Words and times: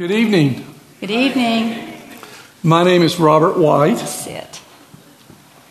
Good 0.00 0.12
evening. 0.12 0.64
Good 0.98 1.10
evening. 1.10 1.92
My 2.62 2.84
name 2.84 3.02
is 3.02 3.20
Robert 3.20 3.58
White. 3.58 3.98
Sit. 3.98 4.62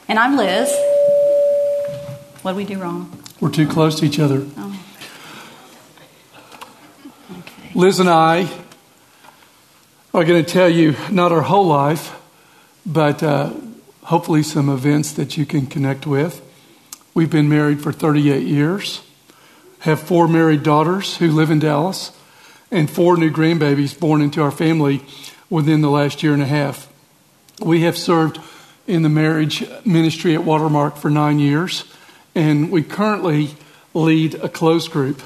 And 0.08 0.20
I'm 0.20 0.38
Liz. 0.38 0.72
What 2.44 2.52
did 2.52 2.58
we 2.58 2.64
do 2.64 2.78
wrong? 2.80 3.24
We're 3.40 3.50
too 3.50 3.68
close 3.68 4.00
to 4.02 4.06
each 4.06 4.20
other. 4.20 4.46
Oh. 4.56 4.86
Okay. 7.40 7.72
Liz 7.74 8.00
and 8.00 8.08
I 8.08 8.48
are 10.14 10.24
going 10.24 10.46
to 10.46 10.48
tell 10.48 10.70
you 10.70 10.96
not 11.10 11.32
our 11.32 11.42
whole 11.42 11.66
life, 11.66 12.16
but 12.86 13.24
uh, 13.24 13.52
hopefully 14.04 14.44
some 14.44 14.70
events 14.70 15.12
that 15.14 15.38
you 15.38 15.46
can 15.48 15.66
connect 15.66 16.06
with. 16.06 16.40
We've 17.16 17.32
been 17.32 17.50
married 17.50 17.82
for 17.82 17.92
38 17.92 18.46
years, 18.46 19.02
have 19.80 20.00
four 20.00 20.28
married 20.28 20.62
daughters 20.62 21.18
who 21.18 21.32
live 21.32 21.50
in 21.50 21.58
Dallas, 21.58 22.12
and 22.72 22.90
four 22.90 23.18
new 23.18 23.32
grandbabies 23.32 24.00
born 24.00 24.22
into 24.22 24.42
our 24.42 24.52
family 24.52 25.02
within 25.50 25.82
the 25.82 25.90
last 25.90 26.22
year 26.24 26.34
and 26.34 26.42
a 26.42 26.48
half. 26.48 26.92
We 27.62 27.82
have 27.82 27.98
served 27.98 28.40
in 28.88 29.04
the 29.04 29.10
marriage 29.10 29.64
ministry 29.86 30.34
at 30.34 30.44
Watermark 30.44 30.98
for 30.98 31.10
nine 31.10 31.40
years, 31.40 31.84
and 32.36 32.72
we 32.72 32.84
currently 32.84 33.56
lead 33.94 34.36
a 34.36 34.50
close 34.50 34.88
group. 34.88 35.22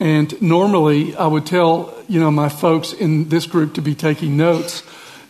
And 0.00 0.40
normally, 0.42 1.14
I 1.16 1.26
would 1.26 1.46
tell 1.46 1.94
you 2.08 2.20
know 2.20 2.30
my 2.30 2.48
folks 2.48 2.92
in 2.92 3.28
this 3.28 3.46
group 3.46 3.74
to 3.74 3.82
be 3.82 3.94
taking 3.94 4.36
notes, 4.36 4.82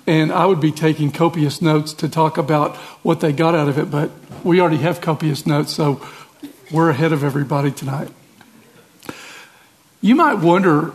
and 0.06 0.33
I 0.33 0.46
would 0.46 0.60
be 0.60 0.72
taking 0.72 1.10
copious 1.12 1.60
notes 1.60 1.92
to 1.94 2.08
talk 2.08 2.38
about 2.38 2.77
what 3.02 3.20
they 3.20 3.33
got 3.33 3.55
out 3.55 3.69
of 3.69 3.78
it. 3.78 3.91
But 3.91 4.10
we 4.42 4.60
already 4.60 4.78
have 4.78 5.00
copious 5.00 5.46
notes, 5.46 5.72
so 5.72 6.00
we're 6.70 6.91
ahead 6.91 7.12
of 7.12 7.22
everybody 7.22 7.70
tonight. 7.70 8.08
You 10.00 10.14
might 10.14 10.38
wonder 10.38 10.92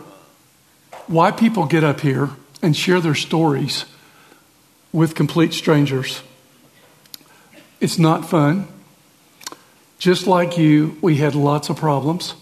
why 1.10 1.32
people 1.32 1.66
get 1.66 1.82
up 1.82 2.00
here 2.00 2.30
and 2.62 2.76
share 2.76 3.00
their 3.00 3.16
stories 3.16 3.84
with 4.92 5.16
complete 5.16 5.52
strangers. 5.52 6.22
It's 7.80 7.98
not 7.98 8.30
fun. 8.30 8.68
Just 9.98 10.28
like 10.28 10.56
you, 10.56 10.96
we 11.02 11.16
had 11.16 11.34
lots 11.34 11.68
of 11.68 11.76
problems, 11.76 12.34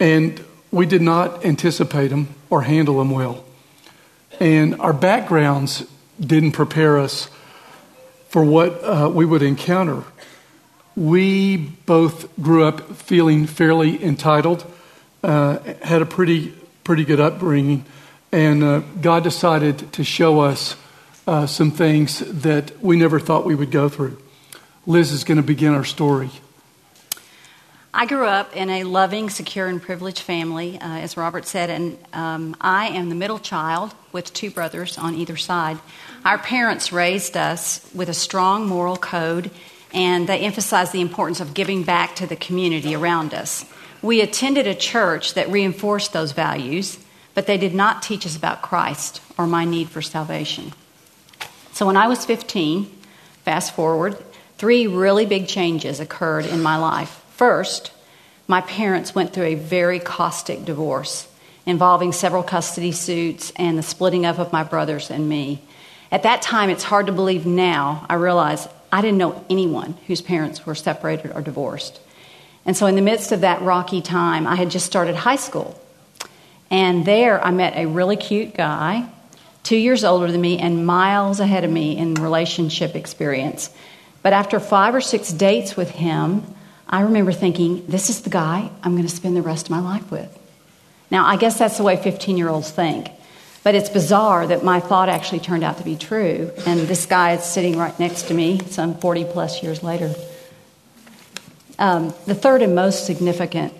and 0.00 0.44
we 0.72 0.86
did 0.86 1.02
not 1.02 1.44
anticipate 1.44 2.08
them 2.08 2.34
or 2.50 2.62
handle 2.62 2.98
them 2.98 3.12
well. 3.12 3.44
And 4.40 4.80
our 4.80 4.92
backgrounds 4.92 5.86
didn't 6.18 6.52
prepare 6.52 6.98
us 6.98 7.30
for 8.28 8.44
what 8.44 8.82
uh, 8.82 9.08
we 9.14 9.24
would 9.24 9.42
encounter. 9.42 10.02
We 10.96 11.56
both 11.56 12.28
grew 12.42 12.64
up 12.64 12.96
feeling 12.96 13.46
fairly 13.46 14.02
entitled, 14.02 14.66
uh, 15.22 15.60
had 15.80 16.02
a 16.02 16.06
pretty 16.06 16.57
pretty 16.88 17.04
good 17.04 17.20
upbringing, 17.20 17.84
and 18.32 18.64
uh, 18.64 18.78
God 19.02 19.22
decided 19.22 19.92
to 19.92 20.02
show 20.02 20.40
us 20.40 20.74
uh, 21.26 21.46
some 21.46 21.70
things 21.70 22.20
that 22.20 22.82
we 22.82 22.96
never 22.96 23.20
thought 23.20 23.44
we 23.44 23.54
would 23.54 23.70
go 23.70 23.90
through. 23.90 24.16
Liz 24.86 25.12
is 25.12 25.22
going 25.22 25.36
to 25.36 25.42
begin 25.42 25.74
our 25.74 25.84
story. 25.84 26.30
I 27.92 28.06
grew 28.06 28.24
up 28.24 28.56
in 28.56 28.70
a 28.70 28.84
loving, 28.84 29.28
secure, 29.28 29.66
and 29.66 29.82
privileged 29.82 30.20
family, 30.20 30.80
uh, 30.80 31.00
as 31.00 31.18
Robert 31.18 31.44
said, 31.44 31.68
and 31.68 31.98
um, 32.14 32.56
I 32.58 32.88
am 32.88 33.10
the 33.10 33.14
middle 33.14 33.38
child 33.38 33.92
with 34.12 34.32
two 34.32 34.50
brothers 34.50 34.96
on 34.96 35.14
either 35.14 35.36
side. 35.36 35.78
Our 36.24 36.38
parents 36.38 36.90
raised 36.90 37.36
us 37.36 37.86
with 37.94 38.08
a 38.08 38.14
strong 38.14 38.66
moral 38.66 38.96
code, 38.96 39.50
and 39.92 40.26
they 40.26 40.38
emphasized 40.38 40.92
the 40.92 41.02
importance 41.02 41.40
of 41.40 41.52
giving 41.52 41.82
back 41.82 42.16
to 42.16 42.26
the 42.26 42.36
community 42.36 42.94
around 42.94 43.34
us. 43.34 43.66
We 44.02 44.20
attended 44.20 44.66
a 44.66 44.74
church 44.74 45.34
that 45.34 45.50
reinforced 45.50 46.12
those 46.12 46.32
values, 46.32 46.98
but 47.34 47.46
they 47.46 47.58
did 47.58 47.74
not 47.74 48.02
teach 48.02 48.24
us 48.26 48.36
about 48.36 48.62
Christ 48.62 49.20
or 49.36 49.46
my 49.46 49.64
need 49.64 49.88
for 49.88 50.02
salvation. 50.02 50.72
So 51.72 51.86
when 51.86 51.96
I 51.96 52.08
was 52.08 52.24
15, 52.24 52.86
fast 53.44 53.74
forward, 53.74 54.16
three 54.56 54.86
really 54.86 55.26
big 55.26 55.48
changes 55.48 56.00
occurred 56.00 56.46
in 56.46 56.62
my 56.62 56.76
life. 56.76 57.22
First, 57.30 57.92
my 58.46 58.60
parents 58.60 59.14
went 59.14 59.32
through 59.32 59.44
a 59.44 59.54
very 59.54 60.00
caustic 60.00 60.64
divorce 60.64 61.28
involving 61.66 62.12
several 62.12 62.42
custody 62.42 62.92
suits 62.92 63.52
and 63.56 63.76
the 63.76 63.82
splitting 63.82 64.24
up 64.24 64.38
of 64.38 64.52
my 64.52 64.64
brothers 64.64 65.10
and 65.10 65.28
me. 65.28 65.62
At 66.10 66.22
that 66.22 66.40
time, 66.40 66.70
it's 66.70 66.84
hard 66.84 67.06
to 67.06 67.12
believe 67.12 67.44
now, 67.44 68.06
I 68.08 68.14
realize 68.14 68.66
I 68.90 69.02
didn't 69.02 69.18
know 69.18 69.44
anyone 69.50 69.94
whose 70.06 70.22
parents 70.22 70.64
were 70.64 70.74
separated 70.74 71.32
or 71.34 71.42
divorced. 71.42 72.00
And 72.68 72.76
so, 72.76 72.84
in 72.84 72.96
the 72.96 73.00
midst 73.00 73.32
of 73.32 73.40
that 73.40 73.62
rocky 73.62 74.02
time, 74.02 74.46
I 74.46 74.54
had 74.54 74.70
just 74.70 74.84
started 74.84 75.16
high 75.16 75.36
school. 75.36 75.80
And 76.70 77.06
there 77.06 77.42
I 77.42 77.50
met 77.50 77.74
a 77.74 77.86
really 77.86 78.18
cute 78.18 78.52
guy, 78.52 79.08
two 79.62 79.78
years 79.78 80.04
older 80.04 80.30
than 80.30 80.42
me 80.42 80.58
and 80.58 80.84
miles 80.84 81.40
ahead 81.40 81.64
of 81.64 81.70
me 81.70 81.96
in 81.96 82.12
relationship 82.12 82.94
experience. 82.94 83.70
But 84.20 84.34
after 84.34 84.60
five 84.60 84.94
or 84.94 85.00
six 85.00 85.32
dates 85.32 85.78
with 85.78 85.88
him, 85.88 86.42
I 86.86 87.00
remember 87.00 87.32
thinking, 87.32 87.86
this 87.86 88.10
is 88.10 88.20
the 88.20 88.28
guy 88.28 88.70
I'm 88.82 88.92
going 88.92 89.08
to 89.08 89.16
spend 89.16 89.34
the 89.34 89.40
rest 89.40 89.68
of 89.68 89.70
my 89.70 89.80
life 89.80 90.10
with. 90.10 90.38
Now, 91.10 91.24
I 91.24 91.38
guess 91.38 91.58
that's 91.58 91.78
the 91.78 91.84
way 91.84 91.96
15 91.96 92.36
year 92.36 92.50
olds 92.50 92.70
think. 92.70 93.10
But 93.64 93.76
it's 93.76 93.88
bizarre 93.88 94.46
that 94.46 94.62
my 94.62 94.80
thought 94.80 95.08
actually 95.08 95.40
turned 95.40 95.64
out 95.64 95.78
to 95.78 95.84
be 95.84 95.96
true. 95.96 96.52
And 96.66 96.80
this 96.80 97.06
guy 97.06 97.32
is 97.32 97.44
sitting 97.44 97.78
right 97.78 97.98
next 97.98 98.24
to 98.24 98.34
me 98.34 98.60
some 98.66 98.98
40 98.98 99.24
plus 99.24 99.62
years 99.62 99.82
later. 99.82 100.14
Um, 101.78 102.12
the 102.26 102.34
third 102.34 102.62
and 102.62 102.74
most 102.74 103.06
significant 103.06 103.72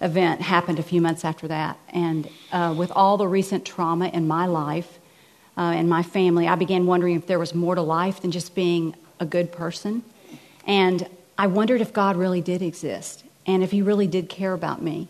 event 0.00 0.40
happened 0.40 0.78
a 0.78 0.82
few 0.82 1.00
months 1.00 1.24
after 1.24 1.48
that. 1.48 1.78
And 1.90 2.28
uh, 2.50 2.74
with 2.76 2.90
all 2.90 3.16
the 3.16 3.28
recent 3.28 3.64
trauma 3.64 4.08
in 4.08 4.26
my 4.26 4.46
life 4.46 4.98
uh, 5.56 5.60
and 5.60 5.88
my 5.88 6.02
family, 6.02 6.48
I 6.48 6.54
began 6.54 6.86
wondering 6.86 7.16
if 7.16 7.26
there 7.26 7.38
was 7.38 7.54
more 7.54 7.74
to 7.74 7.82
life 7.82 8.20
than 8.20 8.30
just 8.30 8.54
being 8.54 8.94
a 9.20 9.26
good 9.26 9.52
person. 9.52 10.02
And 10.66 11.06
I 11.38 11.46
wondered 11.46 11.80
if 11.80 11.92
God 11.92 12.16
really 12.16 12.40
did 12.40 12.62
exist 12.62 13.24
and 13.46 13.62
if 13.62 13.70
He 13.70 13.82
really 13.82 14.06
did 14.06 14.28
care 14.28 14.54
about 14.54 14.82
me. 14.82 15.08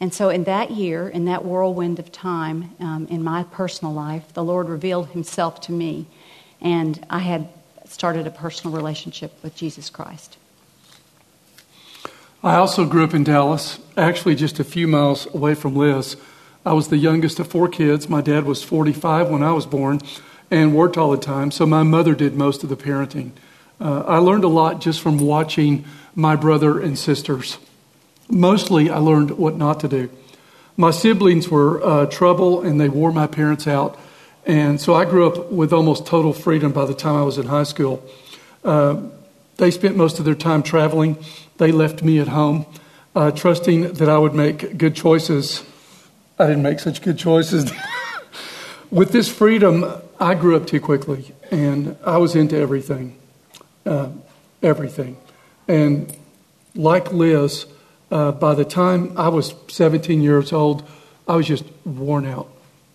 And 0.00 0.12
so, 0.12 0.28
in 0.28 0.44
that 0.44 0.72
year, 0.72 1.08
in 1.08 1.26
that 1.26 1.44
whirlwind 1.44 1.98
of 1.98 2.10
time 2.10 2.74
um, 2.80 3.06
in 3.08 3.22
my 3.22 3.44
personal 3.44 3.94
life, 3.94 4.32
the 4.34 4.42
Lord 4.42 4.68
revealed 4.68 5.08
Himself 5.10 5.60
to 5.62 5.72
me, 5.72 6.06
and 6.60 7.04
I 7.08 7.20
had 7.20 7.48
started 7.86 8.26
a 8.26 8.30
personal 8.30 8.76
relationship 8.76 9.32
with 9.42 9.54
Jesus 9.54 9.90
Christ. 9.90 10.36
I 12.44 12.56
also 12.56 12.84
grew 12.84 13.04
up 13.04 13.14
in 13.14 13.24
Dallas, 13.24 13.78
actually 13.96 14.34
just 14.34 14.60
a 14.60 14.64
few 14.64 14.86
miles 14.86 15.26
away 15.34 15.54
from 15.54 15.74
Liz. 15.74 16.18
I 16.66 16.74
was 16.74 16.88
the 16.88 16.98
youngest 16.98 17.40
of 17.40 17.46
four 17.46 17.68
kids. 17.68 18.06
My 18.06 18.20
dad 18.20 18.44
was 18.44 18.62
45 18.62 19.30
when 19.30 19.42
I 19.42 19.52
was 19.52 19.64
born 19.64 20.02
and 20.50 20.74
worked 20.74 20.98
all 20.98 21.10
the 21.10 21.16
time, 21.16 21.50
so 21.50 21.64
my 21.64 21.82
mother 21.82 22.14
did 22.14 22.34
most 22.36 22.62
of 22.62 22.68
the 22.68 22.76
parenting. 22.76 23.30
Uh, 23.80 24.00
I 24.06 24.18
learned 24.18 24.44
a 24.44 24.48
lot 24.48 24.82
just 24.82 25.00
from 25.00 25.16
watching 25.16 25.86
my 26.14 26.36
brother 26.36 26.78
and 26.78 26.98
sisters. 26.98 27.56
Mostly, 28.28 28.90
I 28.90 28.98
learned 28.98 29.30
what 29.38 29.56
not 29.56 29.80
to 29.80 29.88
do. 29.88 30.10
My 30.76 30.90
siblings 30.90 31.48
were 31.48 31.82
uh, 31.82 32.06
trouble 32.06 32.60
and 32.60 32.78
they 32.78 32.90
wore 32.90 33.10
my 33.10 33.26
parents 33.26 33.66
out. 33.66 33.98
And 34.44 34.78
so 34.78 34.92
I 34.92 35.06
grew 35.06 35.26
up 35.26 35.50
with 35.50 35.72
almost 35.72 36.04
total 36.04 36.34
freedom 36.34 36.72
by 36.72 36.84
the 36.84 36.94
time 36.94 37.16
I 37.16 37.22
was 37.22 37.38
in 37.38 37.46
high 37.46 37.62
school. 37.62 38.06
Uh, 38.62 39.00
they 39.56 39.70
spent 39.70 39.96
most 39.96 40.18
of 40.18 40.24
their 40.24 40.34
time 40.34 40.62
traveling. 40.62 41.16
They 41.58 41.72
left 41.72 42.02
me 42.02 42.18
at 42.18 42.28
home, 42.28 42.66
uh, 43.14 43.30
trusting 43.30 43.94
that 43.94 44.08
I 44.08 44.18
would 44.18 44.34
make 44.34 44.76
good 44.76 44.94
choices. 44.94 45.64
I 46.38 46.46
didn't 46.46 46.62
make 46.62 46.80
such 46.80 47.02
good 47.02 47.18
choices. 47.18 47.72
With 48.90 49.12
this 49.12 49.28
freedom, 49.28 49.84
I 50.18 50.34
grew 50.34 50.56
up 50.56 50.66
too 50.66 50.80
quickly, 50.80 51.34
and 51.50 51.96
I 52.04 52.18
was 52.18 52.34
into 52.34 52.56
everything. 52.56 53.16
Uh, 53.86 54.10
everything. 54.62 55.16
And 55.68 56.14
like 56.74 57.12
Liz, 57.12 57.66
uh, 58.10 58.32
by 58.32 58.54
the 58.54 58.64
time 58.64 59.16
I 59.16 59.28
was 59.28 59.54
17 59.68 60.22
years 60.22 60.52
old, 60.52 60.88
I 61.28 61.36
was 61.36 61.46
just 61.46 61.64
worn 61.84 62.26
out. 62.26 62.48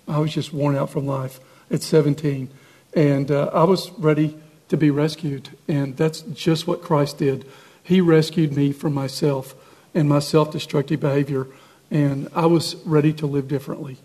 I 0.08 0.20
was 0.20 0.34
just 0.34 0.54
worn 0.54 0.76
out 0.76 0.90
from 0.90 1.06
life 1.06 1.40
at 1.72 1.82
17. 1.82 2.50
And 2.96 3.32
uh, 3.32 3.52
I 3.54 3.64
was 3.64 3.92
ready 3.92 4.38
to 4.70 4.78
be 4.78 4.90
rescued. 4.90 5.50
And 5.68 5.98
that's 5.98 6.22
just 6.22 6.68
what 6.68 6.82
Christ 6.82 7.18
did. 7.18 7.46
He 7.84 8.02
rescued 8.02 8.56
me 8.56 8.72
from 8.72 8.94
myself 8.94 9.56
and 9.94 10.08
my 10.08 10.20
self 10.20 10.52
destructive 10.52 11.00
behavior. 11.00 11.48
And 11.92 12.30
I 12.34 12.46
was 12.46 12.76
ready 12.86 13.14
to 13.14 13.28
live 13.28 13.48
differently. 13.48 13.98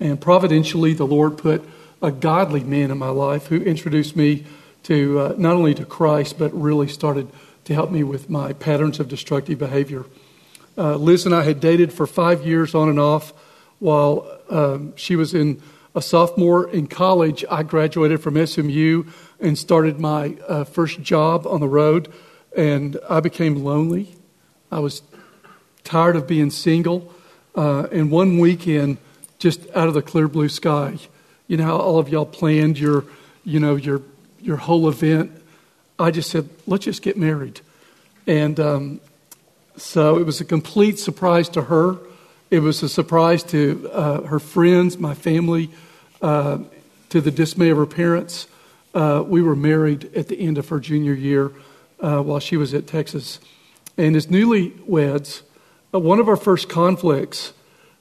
And 0.00 0.20
providentially, 0.20 0.94
the 0.94 1.06
Lord 1.06 1.36
put 1.36 1.68
a 2.00 2.10
godly 2.10 2.62
man 2.62 2.90
in 2.90 2.98
my 2.98 3.08
life 3.08 3.46
who 3.46 3.56
introduced 3.56 4.16
me 4.16 4.44
to 4.84 5.18
uh, 5.18 5.34
not 5.38 5.54
only 5.54 5.74
to 5.74 5.84
Christ, 5.84 6.38
but 6.38 6.52
really 6.52 6.88
started 6.88 7.28
to 7.64 7.74
help 7.74 7.90
me 7.90 8.02
with 8.02 8.28
my 8.28 8.52
patterns 8.52 9.00
of 9.00 9.08
destructive 9.08 9.58
behavior. 9.58 10.04
Uh, 10.76 10.96
Liz 10.96 11.24
and 11.24 11.34
I 11.34 11.44
had 11.44 11.60
dated 11.60 11.92
for 11.92 12.06
five 12.06 12.44
years 12.46 12.74
on 12.74 12.88
and 12.88 13.00
off 13.00 13.32
while 13.78 14.28
um, 14.50 14.94
she 14.96 15.16
was 15.16 15.34
in 15.34 15.62
a 15.94 16.02
sophomore 16.02 16.68
in 16.68 16.86
college. 16.86 17.44
I 17.50 17.62
graduated 17.62 18.22
from 18.22 18.44
SMU 18.46 19.04
and 19.40 19.58
started 19.58 20.00
my 20.00 20.36
uh, 20.48 20.64
first 20.64 21.02
job 21.02 21.46
on 21.46 21.60
the 21.60 21.68
road, 21.68 22.12
and 22.56 22.98
I 23.08 23.20
became 23.20 23.64
lonely. 23.64 24.16
I 24.70 24.80
was 24.80 25.02
tired 25.82 26.16
of 26.16 26.26
being 26.26 26.50
single. 26.50 27.12
Uh, 27.54 27.86
and 27.92 28.10
one 28.10 28.38
weekend, 28.38 28.98
just 29.38 29.60
out 29.76 29.86
of 29.86 29.94
the 29.94 30.02
clear 30.02 30.26
blue 30.26 30.48
sky. 30.48 30.98
You 31.46 31.56
know 31.56 31.64
how 31.64 31.76
all 31.76 31.98
of 31.98 32.08
y'all 32.08 32.26
planned 32.26 32.78
your, 32.78 33.04
you 33.44 33.60
know, 33.60 33.76
your 33.76 34.02
your 34.40 34.56
whole 34.56 34.88
event. 34.88 35.30
I 35.98 36.10
just 36.10 36.30
said, 36.30 36.48
let's 36.66 36.84
just 36.84 37.02
get 37.02 37.16
married, 37.16 37.60
and 38.26 38.58
um, 38.58 39.00
so 39.76 40.18
it 40.18 40.26
was 40.26 40.40
a 40.40 40.44
complete 40.44 40.98
surprise 40.98 41.48
to 41.50 41.62
her. 41.62 41.98
It 42.50 42.60
was 42.60 42.82
a 42.82 42.88
surprise 42.88 43.42
to 43.44 43.90
uh, 43.92 44.22
her 44.22 44.40
friends, 44.40 44.98
my 44.98 45.14
family, 45.14 45.70
uh, 46.22 46.58
to 47.10 47.20
the 47.20 47.30
dismay 47.30 47.70
of 47.70 47.76
her 47.76 47.86
parents. 47.86 48.48
Uh, 48.94 49.24
we 49.26 49.42
were 49.42 49.56
married 49.56 50.14
at 50.14 50.28
the 50.28 50.38
end 50.38 50.56
of 50.56 50.68
her 50.68 50.78
junior 50.78 51.12
year 51.12 51.50
uh, 52.00 52.20
while 52.20 52.38
she 52.38 52.56
was 52.56 52.72
at 52.72 52.86
Texas. 52.86 53.40
And 53.98 54.14
as 54.14 54.28
newlyweds, 54.28 55.42
uh, 55.92 55.98
one 55.98 56.20
of 56.20 56.28
our 56.28 56.36
first 56.36 56.68
conflicts 56.68 57.52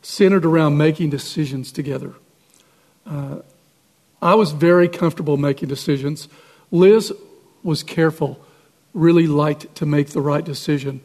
centered 0.01 0.45
around 0.45 0.77
making 0.77 1.09
decisions 1.09 1.71
together. 1.71 2.13
Uh, 3.05 3.37
I 4.21 4.35
was 4.35 4.51
very 4.51 4.87
comfortable 4.87 5.37
making 5.37 5.69
decisions. 5.69 6.27
Liz 6.71 7.11
was 7.63 7.83
careful, 7.83 8.39
really 8.93 9.27
liked 9.27 9.73
to 9.75 9.85
make 9.85 10.09
the 10.09 10.21
right 10.21 10.43
decision. 10.43 11.01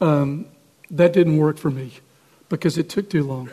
Um, 0.00 0.46
that 0.90 1.12
didn't 1.12 1.36
work 1.36 1.58
for 1.58 1.70
me 1.70 1.92
because 2.48 2.78
it 2.78 2.88
took 2.88 3.10
too 3.10 3.24
long. 3.24 3.50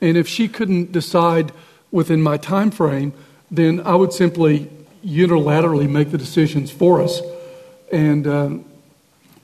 And 0.00 0.16
if 0.16 0.28
she 0.28 0.48
couldn't 0.48 0.92
decide 0.92 1.52
within 1.90 2.22
my 2.22 2.36
time 2.36 2.70
frame, 2.70 3.12
then 3.50 3.80
I 3.80 3.94
would 3.94 4.12
simply 4.12 4.70
unilaterally 5.04 5.88
make 5.88 6.10
the 6.10 6.18
decisions 6.18 6.70
for 6.70 7.00
us. 7.00 7.20
And 7.92 8.26
um, 8.26 8.64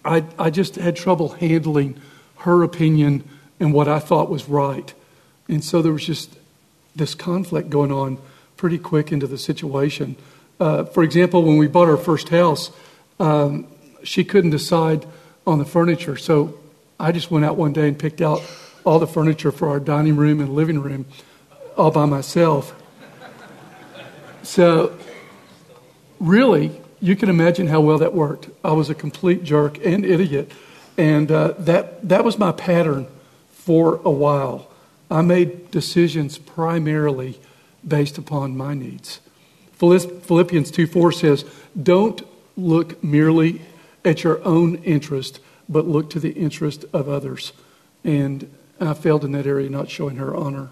I, 0.04 0.24
I 0.38 0.50
just 0.50 0.76
had 0.76 0.96
trouble 0.96 1.30
handling 1.30 2.00
her 2.38 2.62
opinion 2.62 3.24
and 3.58 3.72
what 3.74 3.88
I 3.88 3.98
thought 3.98 4.30
was 4.30 4.48
right. 4.48 4.92
And 5.48 5.62
so 5.62 5.82
there 5.82 5.92
was 5.92 6.06
just 6.06 6.36
this 6.96 7.14
conflict 7.14 7.70
going 7.70 7.92
on 7.92 8.18
pretty 8.56 8.78
quick 8.78 9.12
into 9.12 9.26
the 9.26 9.38
situation. 9.38 10.16
Uh, 10.58 10.84
for 10.84 11.02
example, 11.02 11.42
when 11.42 11.56
we 11.56 11.66
bought 11.66 11.88
our 11.88 11.96
first 11.96 12.30
house, 12.30 12.70
um, 13.18 13.66
she 14.02 14.24
couldn't 14.24 14.50
decide 14.50 15.06
on 15.46 15.58
the 15.58 15.64
furniture. 15.64 16.16
So 16.16 16.58
I 16.98 17.12
just 17.12 17.30
went 17.30 17.44
out 17.44 17.56
one 17.56 17.72
day 17.72 17.88
and 17.88 17.98
picked 17.98 18.20
out 18.20 18.42
all 18.84 18.98
the 18.98 19.06
furniture 19.06 19.52
for 19.52 19.68
our 19.68 19.80
dining 19.80 20.16
room 20.16 20.40
and 20.40 20.54
living 20.54 20.80
room 20.80 21.06
all 21.76 21.90
by 21.90 22.06
myself. 22.06 22.74
So, 24.42 24.98
really, 26.20 26.80
you 27.00 27.16
can 27.16 27.28
imagine 27.28 27.66
how 27.66 27.80
well 27.80 27.98
that 27.98 28.14
worked. 28.14 28.48
I 28.62 28.72
was 28.72 28.90
a 28.90 28.94
complete 28.94 29.42
jerk 29.42 29.84
and 29.84 30.04
idiot. 30.04 30.52
And 30.96 31.30
uh, 31.32 31.54
that, 31.58 32.06
that 32.08 32.24
was 32.24 32.38
my 32.38 32.52
pattern 32.52 33.06
for 33.52 34.00
a 34.04 34.10
while. 34.10 34.68
I 35.10 35.22
made 35.22 35.70
decisions 35.70 36.38
primarily 36.38 37.40
based 37.86 38.18
upon 38.18 38.56
my 38.56 38.74
needs. 38.74 39.20
Philippians 39.72 40.70
2 40.70 40.86
4 40.86 41.12
says, 41.12 41.44
Don't 41.80 42.22
look 42.56 43.02
merely 43.02 43.62
at 44.04 44.22
your 44.22 44.44
own 44.44 44.76
interest, 44.76 45.40
but 45.68 45.86
look 45.86 46.10
to 46.10 46.20
the 46.20 46.32
interest 46.32 46.84
of 46.92 47.08
others. 47.08 47.52
And 48.04 48.50
I 48.78 48.92
failed 48.94 49.24
in 49.24 49.32
that 49.32 49.46
area, 49.46 49.70
not 49.70 49.90
showing 49.90 50.16
her 50.16 50.36
honor. 50.36 50.68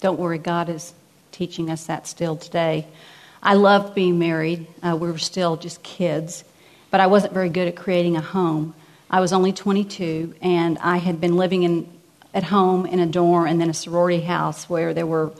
Don't 0.00 0.18
worry, 0.18 0.38
God 0.38 0.68
is 0.68 0.94
teaching 1.32 1.70
us 1.70 1.86
that 1.86 2.06
still 2.06 2.36
today. 2.36 2.86
I 3.46 3.54
loved 3.54 3.94
being 3.94 4.18
married. 4.18 4.66
Uh, 4.82 4.96
we 4.96 5.08
were 5.08 5.18
still 5.18 5.56
just 5.56 5.80
kids, 5.84 6.42
but 6.90 7.00
I 7.00 7.06
wasn't 7.06 7.32
very 7.32 7.48
good 7.48 7.68
at 7.68 7.76
creating 7.76 8.16
a 8.16 8.20
home. 8.20 8.74
I 9.08 9.20
was 9.20 9.32
only 9.32 9.52
22, 9.52 10.34
and 10.42 10.76
I 10.78 10.96
had 10.96 11.20
been 11.20 11.36
living 11.36 11.62
in, 11.62 11.88
at 12.34 12.42
home 12.42 12.86
in 12.86 12.98
a 12.98 13.06
dorm 13.06 13.46
and 13.46 13.60
then 13.60 13.70
a 13.70 13.74
sorority 13.74 14.20
house 14.20 14.68
where 14.68 14.92
there 14.92 15.06
were 15.06 15.30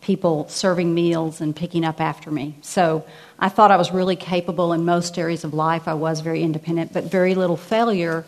people 0.00 0.48
serving 0.48 0.94
meals 0.94 1.42
and 1.42 1.54
picking 1.54 1.84
up 1.84 2.00
after 2.00 2.30
me. 2.30 2.54
So 2.62 3.04
I 3.38 3.50
thought 3.50 3.70
I 3.70 3.76
was 3.76 3.92
really 3.92 4.16
capable 4.16 4.72
in 4.72 4.86
most 4.86 5.18
areas 5.18 5.44
of 5.44 5.52
life. 5.52 5.86
I 5.86 5.92
was 5.92 6.20
very 6.20 6.42
independent, 6.42 6.94
but 6.94 7.04
very 7.04 7.34
little 7.34 7.58
failure 7.58 8.24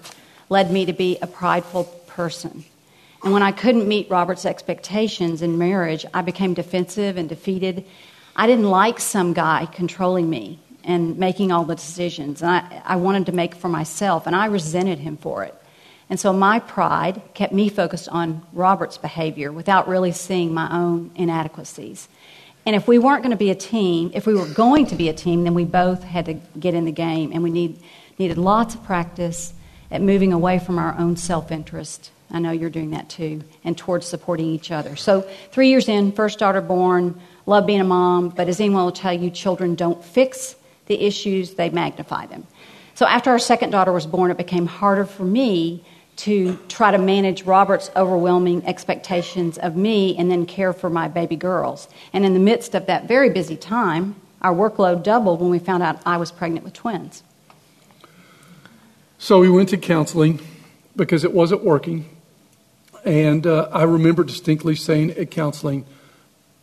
led 0.50 0.70
me 0.70 0.84
to 0.84 0.92
be 0.92 1.16
a 1.22 1.26
prideful 1.26 1.84
person. 2.06 2.66
And 3.24 3.32
when 3.32 3.42
I 3.42 3.52
couldn't 3.52 3.88
meet 3.88 4.10
Robert's 4.10 4.44
expectations 4.44 5.40
in 5.40 5.56
marriage, 5.56 6.04
I 6.12 6.20
became 6.20 6.52
defensive 6.52 7.16
and 7.16 7.30
defeated. 7.30 7.86
I 8.34 8.46
didn't 8.46 8.70
like 8.70 8.98
some 8.98 9.32
guy 9.32 9.66
controlling 9.66 10.28
me 10.28 10.58
and 10.84 11.18
making 11.18 11.52
all 11.52 11.64
the 11.64 11.74
decisions. 11.74 12.42
And 12.42 12.50
I, 12.50 12.82
I 12.84 12.96
wanted 12.96 13.26
to 13.26 13.32
make 13.32 13.54
for 13.54 13.68
myself, 13.68 14.26
and 14.26 14.34
I 14.34 14.46
resented 14.46 14.98
him 14.98 15.16
for 15.16 15.44
it. 15.44 15.54
And 16.10 16.18
so 16.18 16.32
my 16.32 16.58
pride 16.58 17.22
kept 17.34 17.52
me 17.52 17.68
focused 17.68 18.08
on 18.08 18.42
Robert's 18.52 18.98
behavior 18.98 19.52
without 19.52 19.88
really 19.88 20.12
seeing 20.12 20.52
my 20.52 20.70
own 20.72 21.10
inadequacies. 21.14 22.08
And 22.66 22.76
if 22.76 22.86
we 22.86 22.98
weren't 22.98 23.22
going 23.22 23.30
to 23.30 23.36
be 23.36 23.50
a 23.50 23.54
team, 23.54 24.10
if 24.14 24.26
we 24.26 24.34
were 24.34 24.46
going 24.46 24.86
to 24.86 24.94
be 24.94 25.08
a 25.08 25.14
team, 25.14 25.44
then 25.44 25.54
we 25.54 25.64
both 25.64 26.02
had 26.02 26.26
to 26.26 26.34
get 26.58 26.74
in 26.74 26.84
the 26.84 26.92
game, 26.92 27.32
and 27.32 27.42
we 27.42 27.50
need, 27.50 27.80
needed 28.18 28.38
lots 28.38 28.74
of 28.74 28.84
practice 28.84 29.54
at 29.90 30.00
moving 30.00 30.32
away 30.32 30.58
from 30.58 30.78
our 30.78 30.96
own 30.98 31.16
self 31.16 31.50
interest 31.50 32.10
I 32.32 32.38
know 32.38 32.50
you're 32.50 32.70
doing 32.70 32.90
that 32.92 33.10
too, 33.10 33.44
and 33.62 33.76
towards 33.76 34.06
supporting 34.06 34.46
each 34.46 34.70
other. 34.70 34.96
So, 34.96 35.20
three 35.50 35.68
years 35.68 35.88
in, 35.88 36.12
first 36.12 36.38
daughter 36.38 36.62
born, 36.62 37.20
love 37.46 37.66
being 37.66 37.80
a 37.80 37.84
mom, 37.84 38.30
but 38.30 38.48
as 38.48 38.60
anyone 38.60 38.84
will 38.84 38.92
tell 38.92 39.12
you, 39.12 39.30
children 39.30 39.74
don't 39.74 40.04
fix 40.04 40.56
the 40.86 41.00
issues, 41.00 41.54
they 41.54 41.70
magnify 41.70 42.26
them. 42.26 42.46
So, 42.94 43.06
after 43.06 43.30
our 43.30 43.38
second 43.38 43.70
daughter 43.70 43.92
was 43.92 44.06
born, 44.06 44.30
it 44.30 44.36
became 44.36 44.66
harder 44.66 45.04
for 45.04 45.24
me 45.24 45.84
to 46.16 46.58
try 46.68 46.90
to 46.90 46.98
manage 46.98 47.42
Robert's 47.44 47.90
overwhelming 47.96 48.64
expectations 48.66 49.58
of 49.58 49.76
me 49.76 50.16
and 50.16 50.30
then 50.30 50.46
care 50.46 50.72
for 50.72 50.90
my 50.90 51.08
baby 51.08 51.36
girls. 51.36 51.88
And 52.12 52.24
in 52.24 52.34
the 52.34 52.40
midst 52.40 52.74
of 52.74 52.86
that 52.86 53.08
very 53.08 53.30
busy 53.30 53.56
time, 53.56 54.16
our 54.42 54.54
workload 54.54 55.02
doubled 55.02 55.40
when 55.40 55.50
we 55.50 55.58
found 55.58 55.82
out 55.82 56.00
I 56.04 56.18
was 56.18 56.30
pregnant 56.30 56.64
with 56.64 56.74
twins. 56.74 57.22
So 59.18 59.40
we 59.40 59.48
went 59.48 59.68
to 59.70 59.78
counseling 59.78 60.40
because 60.96 61.24
it 61.24 61.32
wasn't 61.32 61.64
working. 61.64 62.08
And 63.04 63.46
uh, 63.46 63.68
I 63.72 63.84
remember 63.84 64.24
distinctly 64.24 64.76
saying 64.76 65.12
at 65.12 65.30
counseling, 65.30 65.86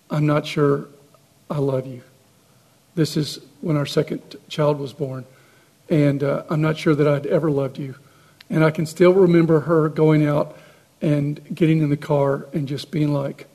I'm 0.09 0.25
not 0.25 0.45
sure 0.45 0.87
I 1.49 1.59
love 1.59 1.85
you. 1.85 2.01
This 2.95 3.17
is 3.17 3.39
when 3.61 3.77
our 3.77 3.85
second 3.85 4.35
child 4.47 4.79
was 4.79 4.93
born. 4.93 5.25
And 5.89 6.23
uh, 6.23 6.43
I'm 6.49 6.61
not 6.61 6.77
sure 6.77 6.95
that 6.95 7.07
I'd 7.07 7.25
ever 7.25 7.49
loved 7.49 7.77
you. 7.77 7.95
And 8.49 8.63
I 8.63 8.71
can 8.71 8.85
still 8.85 9.13
remember 9.13 9.61
her 9.61 9.89
going 9.89 10.25
out 10.25 10.57
and 11.01 11.39
getting 11.55 11.79
in 11.79 11.89
the 11.89 11.97
car 11.97 12.47
and 12.53 12.67
just 12.67 12.91
being 12.91 13.13
like, 13.13 13.47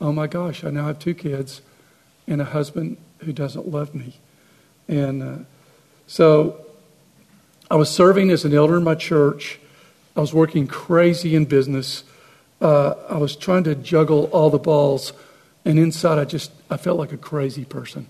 oh 0.00 0.12
my 0.12 0.26
gosh, 0.26 0.64
I 0.64 0.70
now 0.70 0.86
have 0.86 0.98
two 0.98 1.14
kids 1.14 1.60
and 2.26 2.40
a 2.40 2.44
husband 2.44 2.98
who 3.18 3.32
doesn't 3.32 3.68
love 3.68 3.94
me. 3.94 4.16
And 4.86 5.22
uh, 5.22 5.36
so 6.06 6.64
I 7.70 7.76
was 7.76 7.90
serving 7.90 8.30
as 8.30 8.44
an 8.44 8.54
elder 8.54 8.76
in 8.76 8.84
my 8.84 8.94
church. 8.94 9.58
I 10.16 10.20
was 10.20 10.32
working 10.32 10.66
crazy 10.66 11.34
in 11.34 11.46
business 11.46 12.04
uh, 12.60 12.94
I 13.08 13.16
was 13.18 13.36
trying 13.36 13.64
to 13.64 13.74
juggle 13.74 14.24
all 14.32 14.50
the 14.50 14.58
balls, 14.58 15.12
and 15.64 15.78
inside 15.78 16.18
I 16.18 16.24
just 16.24 16.50
I 16.70 16.76
felt 16.76 16.98
like 16.98 17.12
a 17.12 17.16
crazy 17.16 17.64
person. 17.64 18.06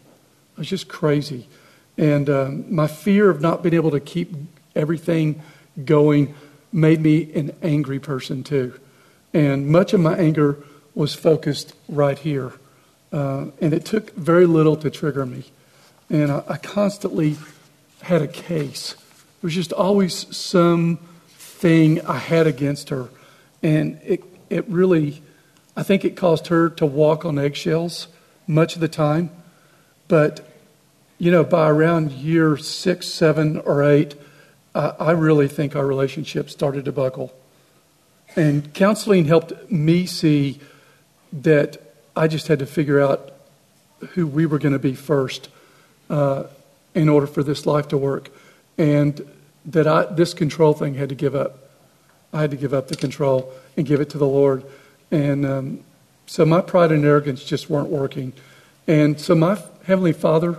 I 0.57 0.61
was 0.61 0.69
just 0.69 0.89
crazy, 0.89 1.49
and 1.97 2.29
um, 2.29 2.75
my 2.75 2.87
fear 2.87 3.31
of 3.31 3.41
not 3.41 3.63
being 3.63 3.75
able 3.75 3.91
to 3.93 4.01
keep 4.01 4.35
everything 4.75 5.43
going 5.85 6.35
made 6.73 7.01
me 7.01 7.33
an 7.35 7.57
angry 7.63 7.99
person 7.99 8.43
too. 8.43 8.79
And 9.33 9.69
much 9.69 9.93
of 9.93 10.01
my 10.01 10.17
anger 10.17 10.59
was 10.95 11.15
focused 11.15 11.75
right 11.89 12.19
here, 12.19 12.53
uh, 13.13 13.47
and 13.61 13.73
it 13.73 13.85
took 13.85 14.15
very 14.15 14.47
little 14.47 14.77
to 14.77 14.91
trigger 14.91 15.27
me. 15.27 15.45
And 16.11 16.33
I, 16.33 16.43
I 16.49 16.57
constantly 16.57 17.37
had 18.03 18.23
a 18.23 18.29
case. 18.29 18.95
There 18.95 19.49
was 19.49 19.55
just 19.55 19.73
always 19.73 20.35
some 20.37 20.99
thing 21.29 22.05
I 22.07 22.19
had 22.19 22.47
against 22.47 22.89
her, 22.89 23.09
and 23.63 24.01
it 24.05 24.23
it 24.51 24.67
really, 24.69 25.23
I 25.79 25.85
think 25.85 26.05
it 26.05 26.17
caused 26.17 26.49
her 26.49 26.69
to 26.71 26.85
walk 26.85 27.25
on 27.25 27.39
eggshells 27.39 28.09
much 28.49 28.75
of 28.75 28.81
the 28.81 28.89
time. 28.89 29.31
But, 30.09 30.45
you 31.19 31.31
know, 31.31 31.45
by 31.45 31.69
around 31.71 32.11
year 32.11 32.57
six, 32.57 33.07
seven, 33.07 33.59
or 33.59 33.85
eight, 33.85 34.17
I, 34.75 34.89
I 34.99 35.11
really 35.13 35.47
think 35.47 35.77
our 35.77 35.87
relationship 35.87 36.51
started 36.51 36.85
to 36.87 36.91
buckle. 36.91 37.33
And 38.35 38.75
counseling 38.75 39.27
helped 39.27 39.71
me 39.71 40.05
see 40.07 40.59
that 41.33 41.81
I 42.17 42.27
just 42.27 42.49
had 42.49 42.59
to 42.59 42.67
figure 42.67 43.01
out 43.01 43.31
who 44.15 44.27
we 44.27 44.47
were 44.47 44.59
going 44.59 44.73
to 44.73 44.81
be 44.81 44.95
first 44.95 45.49
uh, 46.11 46.43
in 46.93 47.09
order 47.09 47.29
for 47.29 47.45
this 47.45 47.67
life 47.67 47.87
to 47.89 47.97
work. 47.97 48.31
And 48.77 49.25
that 49.65 49.87
I, 49.87 50.07
this 50.07 50.35
control 50.35 50.73
thing 50.73 50.95
had 50.95 51.11
to 51.11 51.15
give 51.15 51.37
up. 51.37 51.71
I 52.33 52.41
had 52.41 52.51
to 52.51 52.57
give 52.57 52.75
up 52.75 52.89
the 52.89 52.97
control 52.97 53.53
and 53.77 53.87
give 53.87 54.01
it 54.01 54.11
to 54.11 54.19
the 54.19 54.27
Lord. 54.27 54.65
And 55.11 55.47
um, 55.47 55.85
so 56.27 56.45
my 56.45 56.61
pride 56.61 56.93
and 56.93 57.05
arrogance 57.05 57.43
just 57.45 57.71
weren't 57.71 57.89
working. 57.89 58.33
And 58.87 59.21
so 59.21 59.35
my 59.35 59.63
Heavenly 59.85 60.13
Father, 60.13 60.59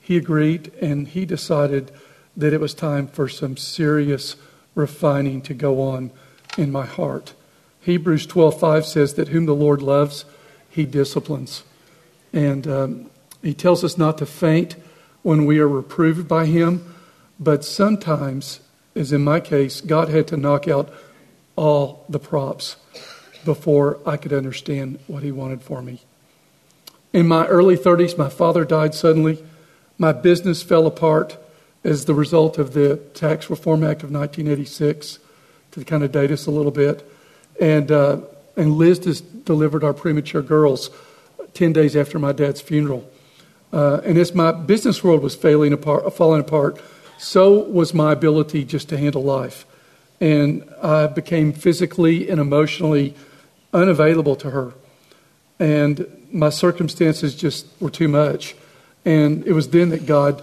He 0.00 0.16
agreed 0.16 0.72
and 0.80 1.08
He 1.08 1.24
decided 1.24 1.90
that 2.36 2.52
it 2.52 2.60
was 2.60 2.74
time 2.74 3.06
for 3.06 3.28
some 3.28 3.56
serious 3.56 4.36
refining 4.74 5.40
to 5.42 5.54
go 5.54 5.80
on 5.80 6.10
in 6.58 6.70
my 6.70 6.84
heart. 6.84 7.32
Hebrews 7.80 8.26
12:5 8.26 8.84
says 8.84 9.14
that 9.14 9.28
whom 9.28 9.46
the 9.46 9.54
Lord 9.54 9.80
loves, 9.80 10.24
he 10.68 10.84
disciplines. 10.84 11.62
And 12.32 12.66
um, 12.66 13.10
he 13.42 13.54
tells 13.54 13.82
us 13.84 13.96
not 13.96 14.18
to 14.18 14.26
faint 14.26 14.76
when 15.22 15.46
we 15.46 15.58
are 15.58 15.68
reproved 15.68 16.28
by 16.28 16.46
him, 16.46 16.94
but 17.40 17.64
sometimes, 17.64 18.60
as 18.94 19.12
in 19.12 19.24
my 19.24 19.40
case, 19.40 19.80
God 19.80 20.08
had 20.08 20.26
to 20.28 20.36
knock 20.36 20.68
out 20.68 20.92
all 21.56 22.04
the 22.08 22.18
props 22.18 22.76
before 23.46 23.98
I 24.04 24.18
could 24.18 24.34
understand 24.34 24.98
what 25.06 25.22
he 25.22 25.32
wanted 25.32 25.62
for 25.62 25.80
me. 25.80 26.02
In 27.14 27.26
my 27.26 27.46
early 27.46 27.78
30s, 27.78 28.18
my 28.18 28.28
father 28.28 28.66
died 28.66 28.94
suddenly. 28.94 29.42
My 29.96 30.12
business 30.12 30.62
fell 30.62 30.86
apart 30.86 31.38
as 31.82 32.04
the 32.04 32.12
result 32.12 32.58
of 32.58 32.74
the 32.74 32.96
Tax 33.14 33.48
Reform 33.48 33.84
Act 33.84 34.02
of 34.02 34.10
1986, 34.10 35.18
to 35.70 35.84
kind 35.84 36.02
of 36.02 36.12
date 36.12 36.30
us 36.30 36.46
a 36.46 36.50
little 36.50 36.72
bit. 36.72 37.10
And, 37.58 37.90
uh, 37.90 38.20
and 38.56 38.72
Liz 38.72 38.98
just 38.98 39.44
delivered 39.46 39.84
our 39.84 39.94
premature 39.94 40.42
girls 40.42 40.90
10 41.54 41.72
days 41.72 41.96
after 41.96 42.18
my 42.18 42.32
dad's 42.32 42.60
funeral. 42.60 43.08
Uh, 43.72 44.00
and 44.04 44.18
as 44.18 44.34
my 44.34 44.52
business 44.52 45.02
world 45.02 45.22
was 45.22 45.34
failing 45.34 45.72
apart, 45.72 46.12
falling 46.14 46.40
apart, 46.40 46.80
so 47.18 47.60
was 47.60 47.94
my 47.94 48.12
ability 48.12 48.64
just 48.64 48.88
to 48.90 48.98
handle 48.98 49.22
life. 49.22 49.64
And 50.20 50.68
I 50.82 51.06
became 51.06 51.52
physically 51.52 52.28
and 52.28 52.40
emotionally 52.40 53.14
unavailable 53.72 54.36
to 54.36 54.50
her. 54.50 54.72
And 55.58 56.06
my 56.32 56.50
circumstances 56.50 57.34
just 57.34 57.66
were 57.80 57.90
too 57.90 58.08
much. 58.08 58.54
And 59.04 59.46
it 59.46 59.52
was 59.52 59.68
then 59.68 59.90
that 59.90 60.06
God 60.06 60.42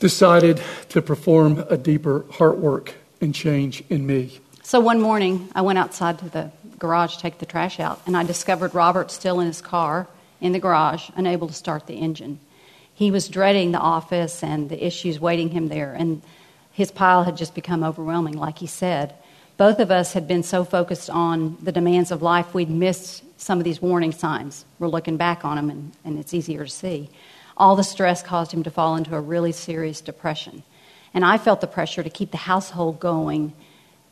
decided 0.00 0.60
to 0.88 1.02
perform 1.02 1.64
a 1.68 1.76
deeper 1.76 2.24
heart 2.32 2.58
work 2.58 2.94
and 3.20 3.34
change 3.34 3.84
in 3.88 4.06
me. 4.06 4.40
So 4.62 4.80
one 4.80 5.00
morning, 5.00 5.48
I 5.54 5.60
went 5.62 5.78
outside 5.78 6.18
to 6.20 6.28
the 6.28 6.50
garage 6.78 7.16
to 7.16 7.20
take 7.20 7.38
the 7.38 7.46
trash 7.46 7.78
out, 7.78 8.00
and 8.06 8.16
I 8.16 8.22
discovered 8.22 8.74
Robert 8.74 9.10
still 9.10 9.40
in 9.40 9.46
his 9.46 9.60
car 9.60 10.08
in 10.40 10.52
the 10.52 10.58
garage, 10.58 11.10
unable 11.16 11.48
to 11.48 11.54
start 11.54 11.86
the 11.86 11.94
engine. 11.94 12.40
He 12.94 13.10
was 13.10 13.28
dreading 13.28 13.72
the 13.72 13.78
office 13.78 14.42
and 14.42 14.70
the 14.70 14.84
issues 14.84 15.20
waiting 15.20 15.50
him 15.50 15.68
there, 15.68 15.92
and 15.92 16.22
his 16.72 16.90
pile 16.90 17.24
had 17.24 17.36
just 17.36 17.54
become 17.54 17.84
overwhelming, 17.84 18.38
like 18.38 18.58
he 18.58 18.66
said. 18.66 19.14
Both 19.60 19.78
of 19.78 19.90
us 19.90 20.14
had 20.14 20.26
been 20.26 20.42
so 20.42 20.64
focused 20.64 21.10
on 21.10 21.58
the 21.60 21.70
demands 21.70 22.10
of 22.10 22.22
life, 22.22 22.54
we'd 22.54 22.70
missed 22.70 23.22
some 23.38 23.58
of 23.58 23.64
these 23.64 23.82
warning 23.82 24.10
signs. 24.10 24.64
We're 24.78 24.88
looking 24.88 25.18
back 25.18 25.44
on 25.44 25.56
them, 25.56 25.68
and, 25.68 25.92
and 26.02 26.18
it's 26.18 26.32
easier 26.32 26.64
to 26.64 26.70
see. 26.70 27.10
All 27.58 27.76
the 27.76 27.84
stress 27.84 28.22
caused 28.22 28.52
him 28.52 28.62
to 28.62 28.70
fall 28.70 28.96
into 28.96 29.14
a 29.14 29.20
really 29.20 29.52
serious 29.52 30.00
depression. 30.00 30.62
And 31.12 31.26
I 31.26 31.36
felt 31.36 31.60
the 31.60 31.66
pressure 31.66 32.02
to 32.02 32.08
keep 32.08 32.30
the 32.30 32.38
household 32.38 33.00
going 33.00 33.52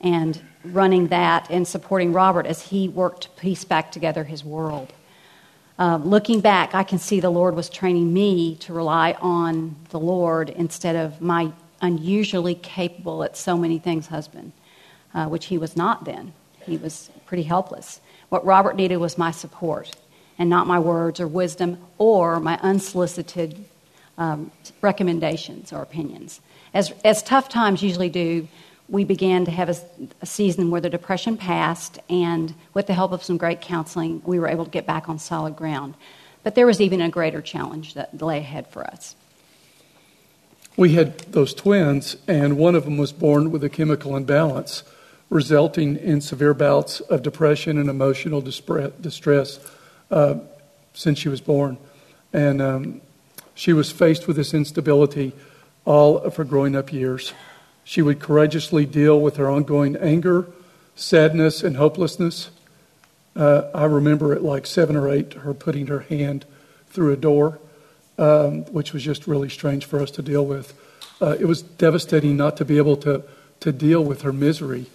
and 0.02 0.38
running 0.64 1.06
that 1.06 1.50
and 1.50 1.66
supporting 1.66 2.12
Robert 2.12 2.44
as 2.44 2.60
he 2.60 2.90
worked 2.90 3.22
to 3.22 3.30
piece 3.30 3.64
back 3.64 3.90
together 3.90 4.24
his 4.24 4.44
world. 4.44 4.92
Uh, 5.78 5.96
looking 5.96 6.42
back, 6.42 6.74
I 6.74 6.82
can 6.82 6.98
see 6.98 7.20
the 7.20 7.30
Lord 7.30 7.54
was 7.54 7.70
training 7.70 8.12
me 8.12 8.56
to 8.56 8.74
rely 8.74 9.16
on 9.18 9.76
the 9.88 9.98
Lord 9.98 10.50
instead 10.50 10.94
of 10.94 11.22
my 11.22 11.52
unusually 11.80 12.54
capable 12.54 13.24
at 13.24 13.34
so 13.34 13.56
many 13.56 13.78
things 13.78 14.08
husband, 14.08 14.52
uh, 15.14 15.26
which 15.26 15.46
he 15.46 15.58
was 15.58 15.76
not 15.76 16.04
then. 16.04 16.32
He 16.64 16.76
was 16.76 17.10
pretty 17.26 17.44
helpless. 17.44 18.00
What 18.28 18.44
Robert 18.44 18.76
needed 18.76 18.98
was 18.98 19.16
my 19.16 19.30
support 19.30 19.90
and 20.38 20.48
not 20.48 20.66
my 20.66 20.78
words 20.78 21.20
or 21.20 21.26
wisdom 21.26 21.78
or 21.98 22.40
my 22.40 22.58
unsolicited 22.62 23.64
um, 24.18 24.50
recommendations 24.80 25.72
or 25.72 25.82
opinions. 25.82 26.40
As, 26.74 26.92
as 27.04 27.22
tough 27.22 27.48
times 27.48 27.82
usually 27.82 28.10
do, 28.10 28.48
we 28.88 29.04
began 29.04 29.44
to 29.44 29.50
have 29.50 29.68
a, 29.68 29.76
a, 30.22 30.26
season 30.26 30.70
where 30.70 30.80
the 30.80 30.90
depression 30.90 31.36
passed, 31.36 31.98
and 32.08 32.54
with 32.74 32.86
the 32.86 32.94
help 32.94 33.12
of 33.12 33.22
some 33.22 33.36
great 33.36 33.60
counseling, 33.60 34.22
we 34.24 34.38
were 34.38 34.48
able 34.48 34.64
to 34.64 34.70
get 34.70 34.86
back 34.86 35.08
on 35.08 35.18
solid 35.18 35.56
ground. 35.56 35.94
But 36.42 36.54
there 36.54 36.66
was 36.66 36.80
even 36.80 37.00
a 37.00 37.10
greater 37.10 37.42
challenge 37.42 37.94
that 37.94 38.20
lay 38.20 38.38
ahead 38.38 38.66
for 38.68 38.86
us. 38.86 39.14
We 40.76 40.94
had 40.94 41.18
those 41.32 41.52
twins, 41.52 42.16
and 42.26 42.56
one 42.56 42.74
of 42.74 42.84
them 42.84 42.96
was 42.96 43.12
born 43.12 43.50
with 43.50 43.62
a 43.64 43.68
chemical 43.68 44.16
imbalance, 44.16 44.84
resulting 45.30 45.96
in 45.96 46.20
severe 46.20 46.54
bouts 46.54 47.00
of 47.00 47.22
depression 47.22 47.78
and 47.78 47.88
emotional 47.88 48.40
distress 48.40 49.60
uh, 50.10 50.34
since 50.94 51.18
she 51.18 51.28
was 51.28 51.40
born. 51.40 51.78
And 52.32 52.62
um, 52.62 53.00
she 53.54 53.72
was 53.72 53.90
faced 53.90 54.26
with 54.26 54.36
this 54.36 54.54
instability 54.54 55.32
all 55.84 56.18
of 56.18 56.36
her 56.36 56.44
growing 56.44 56.76
up 56.76 56.92
years. 56.92 57.32
She 57.84 58.02
would 58.02 58.20
courageously 58.20 58.84
deal 58.84 59.20
with 59.20 59.36
her 59.36 59.48
ongoing 59.48 59.96
anger, 59.96 60.46
sadness, 60.94 61.62
and 61.62 61.76
hopelessness. 61.76 62.50
Uh, 63.34 63.70
I 63.74 63.84
remember 63.84 64.34
at 64.34 64.42
like 64.42 64.66
seven 64.66 64.96
or 64.96 65.08
eight, 65.08 65.32
her 65.34 65.54
putting 65.54 65.86
her 65.86 66.00
hand 66.00 66.44
through 66.88 67.12
a 67.12 67.16
door, 67.16 67.58
um, 68.18 68.64
which 68.66 68.92
was 68.92 69.02
just 69.02 69.26
really 69.26 69.48
strange 69.48 69.84
for 69.86 70.00
us 70.00 70.10
to 70.12 70.22
deal 70.22 70.44
with. 70.44 70.74
Uh, 71.20 71.36
it 71.40 71.46
was 71.46 71.62
devastating 71.62 72.36
not 72.36 72.56
to 72.58 72.64
be 72.64 72.76
able 72.76 72.96
to, 72.98 73.22
to 73.60 73.72
deal 73.72 74.04
with 74.04 74.22
her 74.22 74.32
misery. 74.32 74.86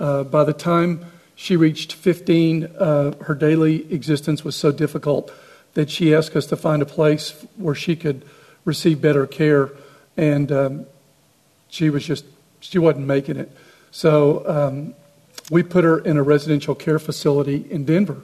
Uh, 0.00 0.24
by 0.24 0.42
the 0.42 0.54
time 0.54 1.04
she 1.36 1.56
reached 1.56 1.92
15, 1.92 2.64
uh, 2.64 3.14
her 3.24 3.34
daily 3.34 3.92
existence 3.92 4.42
was 4.42 4.56
so 4.56 4.72
difficult 4.72 5.30
that 5.74 5.90
she 5.90 6.14
asked 6.14 6.34
us 6.34 6.46
to 6.46 6.56
find 6.56 6.82
a 6.82 6.86
place 6.86 7.46
where 7.56 7.74
she 7.74 7.94
could 7.94 8.24
receive 8.64 9.00
better 9.00 9.26
care. 9.26 9.70
And 10.16 10.50
um, 10.50 10.86
she 11.68 11.90
was 11.90 12.04
just 12.04 12.24
she 12.60 12.78
wasn't 12.78 13.06
making 13.06 13.36
it. 13.36 13.50
So 13.90 14.46
um, 14.48 14.94
we 15.50 15.62
put 15.62 15.84
her 15.84 15.98
in 15.98 16.16
a 16.16 16.22
residential 16.22 16.74
care 16.74 16.98
facility 16.98 17.66
in 17.70 17.84
Denver, 17.84 18.22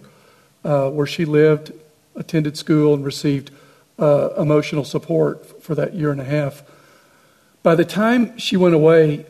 uh, 0.64 0.90
where 0.90 1.06
she 1.06 1.24
lived, 1.24 1.72
attended 2.14 2.56
school, 2.56 2.94
and 2.94 3.04
received 3.04 3.50
uh, 3.98 4.30
emotional 4.38 4.84
support 4.84 5.62
for 5.62 5.74
that 5.74 5.94
year 5.94 6.10
and 6.10 6.20
a 6.20 6.24
half. 6.24 6.62
By 7.62 7.74
the 7.74 7.84
time 7.84 8.38
she 8.38 8.56
went 8.56 8.74
away, 8.74 9.26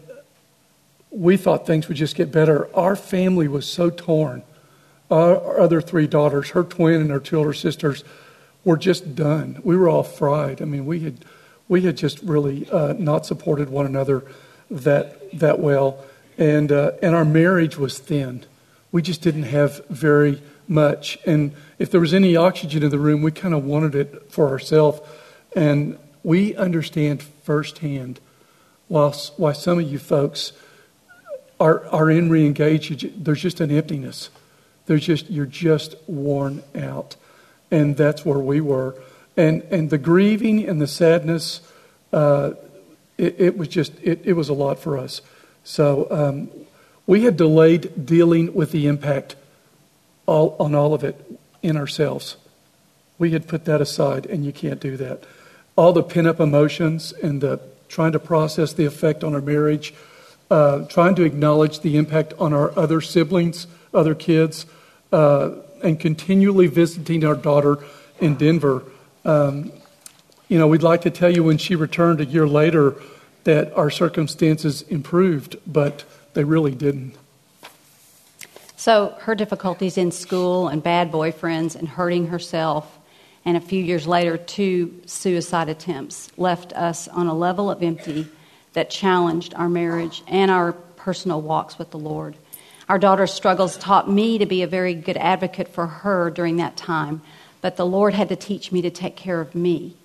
we 1.16 1.38
thought 1.38 1.66
things 1.66 1.88
would 1.88 1.96
just 1.96 2.14
get 2.14 2.30
better. 2.30 2.68
Our 2.76 2.94
family 2.94 3.48
was 3.48 3.66
so 3.66 3.88
torn. 3.88 4.42
Our 5.10 5.58
other 5.58 5.80
three 5.80 6.06
daughters, 6.06 6.50
her 6.50 6.62
twin 6.62 7.00
and 7.00 7.10
her 7.10 7.20
two 7.20 7.38
older 7.38 7.54
sisters, 7.54 8.04
were 8.64 8.76
just 8.76 9.14
done. 9.14 9.60
We 9.64 9.76
were 9.76 9.88
all 9.88 10.02
fried. 10.02 10.60
I 10.60 10.66
mean, 10.66 10.84
we 10.84 11.00
had 11.00 11.24
we 11.68 11.82
had 11.82 11.96
just 11.96 12.20
really 12.22 12.68
uh, 12.70 12.92
not 12.98 13.24
supported 13.24 13.70
one 13.70 13.86
another 13.86 14.24
that 14.70 15.38
that 15.38 15.58
well, 15.58 16.04
and 16.36 16.70
uh, 16.70 16.92
and 17.02 17.14
our 17.14 17.24
marriage 17.24 17.78
was 17.78 17.98
thin. 17.98 18.44
We 18.92 19.00
just 19.00 19.22
didn't 19.22 19.44
have 19.44 19.86
very 19.88 20.42
much, 20.68 21.18
and 21.24 21.52
if 21.78 21.90
there 21.90 22.00
was 22.00 22.12
any 22.12 22.36
oxygen 22.36 22.82
in 22.82 22.90
the 22.90 22.98
room, 22.98 23.22
we 23.22 23.30
kind 23.30 23.54
of 23.54 23.64
wanted 23.64 23.94
it 23.94 24.30
for 24.30 24.48
ourselves. 24.48 25.00
And 25.54 25.98
we 26.22 26.54
understand 26.56 27.22
firsthand 27.22 28.20
why 28.88 29.12
why 29.36 29.52
some 29.52 29.78
of 29.78 29.90
you 29.90 29.98
folks 29.98 30.52
are 31.58 31.86
are 31.86 32.10
in 32.10 32.28
reengaged. 32.28 33.12
There's 33.24 33.42
just 33.42 33.60
an 33.60 33.70
emptiness. 33.70 34.30
There's 34.86 35.04
just 35.04 35.30
you're 35.30 35.46
just 35.46 35.96
worn 36.06 36.62
out, 36.74 37.16
and 37.70 37.96
that's 37.96 38.24
where 38.24 38.38
we 38.38 38.60
were. 38.60 38.94
And 39.36 39.62
and 39.70 39.90
the 39.90 39.98
grieving 39.98 40.68
and 40.68 40.80
the 40.80 40.86
sadness. 40.86 41.60
Uh, 42.12 42.52
it, 43.18 43.40
it 43.40 43.58
was 43.58 43.68
just, 43.68 43.92
it, 44.02 44.20
it, 44.24 44.34
was 44.34 44.48
a 44.48 44.54
lot 44.54 44.78
for 44.78 44.98
us. 44.98 45.22
So 45.64 46.06
um, 46.10 46.50
we 47.06 47.22
had 47.22 47.36
delayed 47.36 48.06
dealing 48.06 48.54
with 48.54 48.72
the 48.72 48.86
impact 48.86 49.36
all, 50.26 50.56
on 50.58 50.74
all 50.74 50.94
of 50.94 51.02
it 51.02 51.24
in 51.62 51.76
ourselves. 51.76 52.36
We 53.18 53.30
had 53.30 53.48
put 53.48 53.64
that 53.64 53.80
aside, 53.80 54.26
and 54.26 54.44
you 54.44 54.52
can't 54.52 54.80
do 54.80 54.96
that. 54.98 55.24
All 55.76 55.92
the 55.92 56.02
pent 56.02 56.26
up 56.26 56.40
emotions 56.40 57.12
and 57.12 57.40
the 57.40 57.60
trying 57.88 58.12
to 58.12 58.18
process 58.18 58.72
the 58.72 58.84
effect 58.84 59.24
on 59.24 59.34
our 59.34 59.40
marriage, 59.40 59.94
uh, 60.50 60.84
trying 60.86 61.14
to 61.16 61.22
acknowledge 61.22 61.80
the 61.80 61.96
impact 61.96 62.34
on 62.38 62.52
our 62.52 62.76
other 62.78 63.00
siblings, 63.00 63.66
other 63.92 64.14
kids, 64.14 64.66
uh, 65.12 65.50
and 65.82 65.98
continually 65.98 66.66
visiting 66.66 67.24
our 67.24 67.34
daughter 67.34 67.78
in 68.20 68.36
Denver. 68.36 68.82
Um, 69.24 69.72
you 70.48 70.58
know, 70.58 70.68
we'd 70.68 70.82
like 70.82 71.02
to 71.02 71.10
tell 71.10 71.30
you 71.30 71.42
when 71.42 71.58
she 71.58 71.74
returned 71.74 72.20
a 72.20 72.24
year 72.24 72.46
later 72.46 72.94
that 73.44 73.72
our 73.74 73.90
circumstances 73.90 74.82
improved, 74.82 75.56
but 75.66 76.04
they 76.34 76.44
really 76.44 76.74
didn't. 76.74 77.16
So 78.76 79.16
her 79.20 79.34
difficulties 79.34 79.98
in 79.98 80.12
school 80.12 80.68
and 80.68 80.82
bad 80.82 81.10
boyfriends 81.10 81.74
and 81.74 81.88
hurting 81.88 82.28
herself, 82.28 82.98
and 83.44 83.56
a 83.56 83.60
few 83.60 83.82
years 83.82 84.06
later, 84.06 84.36
two 84.36 85.00
suicide 85.06 85.68
attempts 85.68 86.30
left 86.36 86.72
us 86.74 87.08
on 87.08 87.26
a 87.26 87.34
level 87.34 87.70
of 87.70 87.82
empty 87.82 88.28
that 88.76 88.88
challenged 88.88 89.52
our 89.54 89.68
marriage 89.68 90.22
and 90.28 90.50
our 90.50 90.72
personal 90.72 91.42
walks 91.42 91.78
with 91.78 91.90
the 91.90 91.98
Lord. 91.98 92.36
Our 92.88 92.98
daughter's 92.98 93.32
struggles 93.32 93.76
taught 93.76 94.08
me 94.08 94.38
to 94.38 94.46
be 94.46 94.62
a 94.62 94.66
very 94.66 94.94
good 94.94 95.16
advocate 95.16 95.68
for 95.68 95.86
her 95.86 96.30
during 96.30 96.56
that 96.58 96.76
time, 96.76 97.20
but 97.60 97.76
the 97.76 97.84
Lord 97.84 98.14
had 98.14 98.28
to 98.28 98.36
teach 98.36 98.70
me 98.70 98.80
to 98.82 98.90
take 98.90 99.16
care 99.16 99.40
of 99.40 99.54
me 99.54 99.96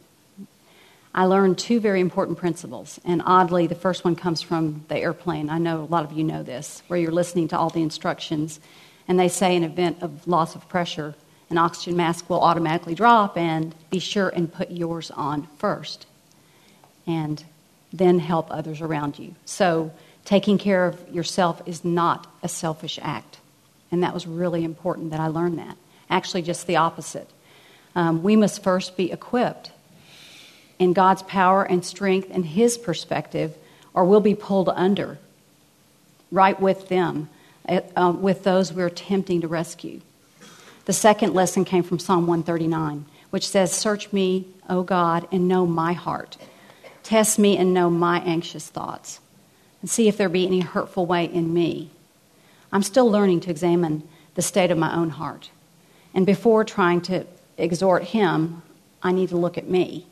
I 1.14 1.26
learned 1.26 1.58
two 1.58 1.82
very 1.82 2.00
important 2.00 2.38
principles. 2.38 3.00
And 3.04 3.22
oddly, 3.26 3.68
the 3.68 3.76
first 3.76 4.06
one 4.06 4.16
comes 4.16 4.42
from 4.42 4.86
the 4.88 4.98
airplane. 4.98 5.50
I 5.50 5.58
know 5.58 5.82
a 5.82 5.92
lot 5.92 6.06
of 6.06 6.14
you 6.14 6.24
know 6.24 6.42
this, 6.42 6.84
where 6.88 6.98
you're 6.98 7.12
listening 7.12 7.50
to 7.50 7.58
all 7.58 7.70
the 7.70 7.82
instructions, 7.82 8.62
and 9.08 9.20
they 9.20 9.28
say 9.28 9.58
an 9.58 9.64
event 9.64 9.98
of 10.02 10.26
loss 10.26 10.56
of 10.56 10.68
pressure 10.70 11.16
an 11.50 11.58
oxygen 11.58 11.98
mask 11.98 12.30
will 12.30 12.40
automatically 12.40 12.96
drop, 12.96 13.38
and 13.38 13.76
be 13.90 14.00
sure 14.00 14.30
and 14.30 14.54
put 14.54 14.72
yours 14.72 15.12
on 15.12 15.46
first. 15.58 16.06
And 17.06 17.44
then 17.92 18.20
help 18.20 18.48
others 18.50 18.82
around 18.82 19.20
you. 19.20 19.36
So, 19.46 19.92
taking 20.24 20.58
care 20.58 20.86
of 20.86 21.10
yourself 21.10 21.62
is 21.66 21.84
not 21.84 22.28
a 22.44 22.48
selfish 22.48 23.00
act. 23.02 23.40
And 23.92 24.04
that 24.04 24.14
was 24.14 24.28
really 24.28 24.64
important 24.64 25.12
that 25.12 25.20
I 25.20 25.28
learned 25.28 25.60
that. 25.60 25.78
Actually, 26.10 26.44
just 26.44 26.68
the 26.68 26.78
opposite. 26.78 27.30
Um, 27.96 28.24
we 28.24 28.36
must 28.36 28.64
first 28.64 28.96
be 28.96 29.12
equipped 29.12 29.72
in 30.80 30.94
God's 30.94 31.24
power 31.24 31.64
and 31.64 31.84
strength 31.84 32.30
and 32.32 32.46
His 32.46 32.78
perspective, 32.78 33.56
or 33.94 34.06
we'll 34.06 34.22
be 34.22 34.36
pulled 34.36 34.70
under 34.70 35.20
right 36.32 36.60
with 36.60 36.88
them, 36.88 37.30
uh, 37.68 38.14
with 38.18 38.44
those 38.44 38.72
we're 38.72 38.88
attempting 38.88 39.42
to 39.42 39.48
rescue. 39.48 40.02
The 40.86 40.94
second 40.94 41.34
lesson 41.34 41.66
came 41.66 41.84
from 41.84 42.00
Psalm 42.00 42.26
139, 42.26 43.06
which 43.30 43.48
says, 43.48 43.72
Search 43.72 44.12
me, 44.12 44.48
O 44.70 44.82
God, 44.84 45.28
and 45.32 45.48
know 45.48 45.66
my 45.66 45.94
heart. 45.94 46.38
Test 47.04 47.40
me 47.40 47.58
and 47.58 47.74
know 47.74 47.90
my 47.90 48.20
anxious 48.22 48.70
thoughts, 48.70 49.20
and 49.82 49.90
see 49.90 50.08
if 50.08 50.18
there 50.18 50.30
be 50.30 50.46
any 50.46 50.62
hurtful 50.62 51.06
way 51.06 51.26
in 51.26 51.54
me. 51.54 51.90
I'm 52.72 52.84
still 52.84 53.10
learning 53.10 53.42
to 53.42 53.52
examine 53.52 54.08
the 54.36 54.42
state 54.42 54.72
of 54.72 54.78
my 54.78 54.96
own 54.96 55.10
heart. 55.10 55.50
And 56.14 56.26
before 56.26 56.64
trying 56.64 57.02
to 57.02 57.26
exhort 57.58 58.04
him, 58.04 58.62
I 59.04 59.12
need 59.12 59.30
to 59.30 59.38
look 59.38 59.58
at 59.58 59.68
me. 59.68 60.06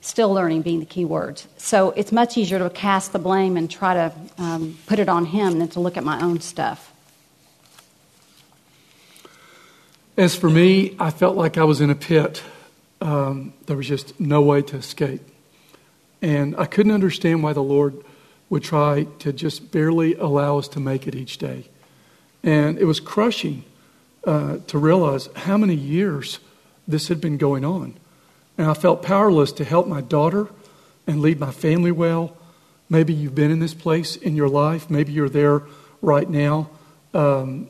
Still 0.00 0.32
learning 0.32 0.62
being 0.62 0.80
the 0.80 0.86
key 0.86 1.04
words. 1.04 1.48
So 1.56 1.90
it's 1.90 2.12
much 2.12 2.36
easier 2.36 2.58
to 2.60 2.70
cast 2.70 3.12
the 3.12 3.18
blame 3.18 3.56
and 3.56 3.68
try 3.68 3.94
to 3.94 4.12
um, 4.38 4.78
put 4.86 4.98
it 4.98 5.08
on 5.08 5.24
him 5.24 5.58
than 5.58 5.68
to 5.68 5.80
look 5.80 5.96
at 5.96 6.04
my 6.04 6.22
own 6.22 6.40
stuff. 6.40 6.92
As 10.16 10.36
for 10.36 10.50
me, 10.50 10.96
I 10.98 11.10
felt 11.10 11.36
like 11.36 11.58
I 11.58 11.64
was 11.64 11.80
in 11.80 11.90
a 11.90 11.94
pit. 11.94 12.42
Um, 13.00 13.52
there 13.66 13.76
was 13.76 13.86
just 13.86 14.18
no 14.20 14.42
way 14.42 14.62
to 14.62 14.76
escape. 14.76 15.22
And 16.20 16.56
I 16.56 16.66
couldn't 16.66 16.92
understand 16.92 17.42
why 17.42 17.52
the 17.52 17.62
Lord 17.62 18.02
would 18.50 18.62
try 18.62 19.04
to 19.20 19.32
just 19.32 19.70
barely 19.70 20.14
allow 20.14 20.58
us 20.58 20.68
to 20.68 20.80
make 20.80 21.06
it 21.06 21.14
each 21.14 21.38
day. 21.38 21.68
And 22.42 22.78
it 22.78 22.84
was 22.84 23.00
crushing 23.00 23.64
uh, 24.24 24.58
to 24.66 24.78
realize 24.78 25.28
how 25.34 25.56
many 25.56 25.74
years 25.74 26.38
this 26.86 27.08
had 27.08 27.20
been 27.20 27.36
going 27.36 27.64
on. 27.64 27.94
And 28.56 28.68
I 28.68 28.74
felt 28.74 29.02
powerless 29.02 29.52
to 29.52 29.64
help 29.64 29.86
my 29.86 30.00
daughter 30.00 30.48
and 31.06 31.20
lead 31.20 31.38
my 31.38 31.50
family 31.50 31.92
well. 31.92 32.36
Maybe 32.90 33.12
you've 33.12 33.34
been 33.34 33.50
in 33.50 33.58
this 33.58 33.74
place 33.74 34.16
in 34.16 34.34
your 34.34 34.48
life, 34.48 34.90
maybe 34.90 35.12
you're 35.12 35.28
there 35.28 35.62
right 36.00 36.28
now. 36.28 36.70
Um, 37.14 37.68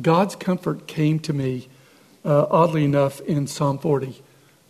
God's 0.00 0.36
comfort 0.36 0.86
came 0.86 1.18
to 1.20 1.32
me, 1.32 1.68
uh, 2.24 2.46
oddly 2.50 2.84
enough, 2.84 3.20
in 3.20 3.46
Psalm 3.46 3.78
40. 3.78 4.22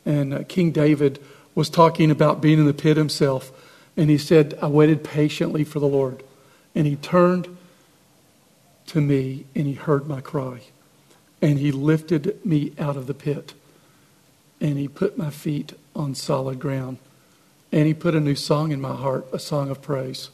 And 0.05 0.35
uh, 0.35 0.43
King 0.49 0.71
David 0.71 1.23
was 1.55 1.71
talking 1.71 2.11
about 2.11 2.41
being 2.41 2.59
in 2.59 2.67
the 2.67 2.75
pit 2.75 2.97
himself. 2.97 3.53
And 3.97 4.11
he 4.11 4.19
said, 4.19 4.59
I 4.61 4.67
waited 4.67 5.05
patiently 5.05 5.65
for 5.65 5.79
the 5.79 5.87
Lord. 5.87 6.23
And 6.75 6.87
he 6.87 6.97
turned 6.97 7.57
to 8.89 9.01
me 9.01 9.47
and 9.55 9.67
he 9.67 9.75
heard 9.75 10.09
my 10.09 10.21
cry. 10.21 10.61
And 11.41 11.59
he 11.59 11.71
lifted 11.73 12.45
me 12.45 12.73
out 12.79 12.97
of 12.97 13.07
the 13.07 13.15
pit. 13.15 13.55
And 14.61 14.79
he 14.79 14.89
put 14.89 15.17
my 15.17 15.31
feet 15.31 15.75
on 15.95 16.15
solid 16.15 16.59
ground. 16.59 16.99
And 17.71 17.87
he 17.87 17.95
put 17.95 18.15
a 18.15 18.21
new 18.21 18.35
song 18.35 18.73
in 18.73 18.81
my 18.81 18.95
heart, 18.95 19.27
a 19.33 19.39
song 19.39 19.71
of 19.71 19.83
praise. 19.83 20.31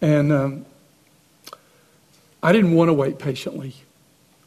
And 0.00 0.32
um, 0.32 0.66
I 2.42 2.52
didn't 2.52 2.74
want 2.74 2.88
to 2.88 2.92
wait 2.92 3.18
patiently. 3.18 3.74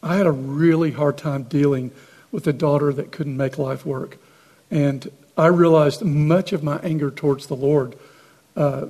I 0.03 0.15
had 0.15 0.27
a 0.27 0.31
really 0.31 0.91
hard 0.91 1.17
time 1.17 1.43
dealing 1.43 1.91
with 2.31 2.45
a 2.47 2.53
daughter 2.53 2.93
that 2.93 3.11
couldn't 3.11 3.35
make 3.35 3.57
life 3.57 3.85
work. 3.85 4.17
And 4.69 5.11
I 5.37 5.47
realized 5.47 6.03
much 6.03 6.51
of 6.51 6.63
my 6.63 6.79
anger 6.79 7.11
towards 7.11 7.47
the 7.47 7.55
Lord 7.55 7.95
uh, 8.55 8.87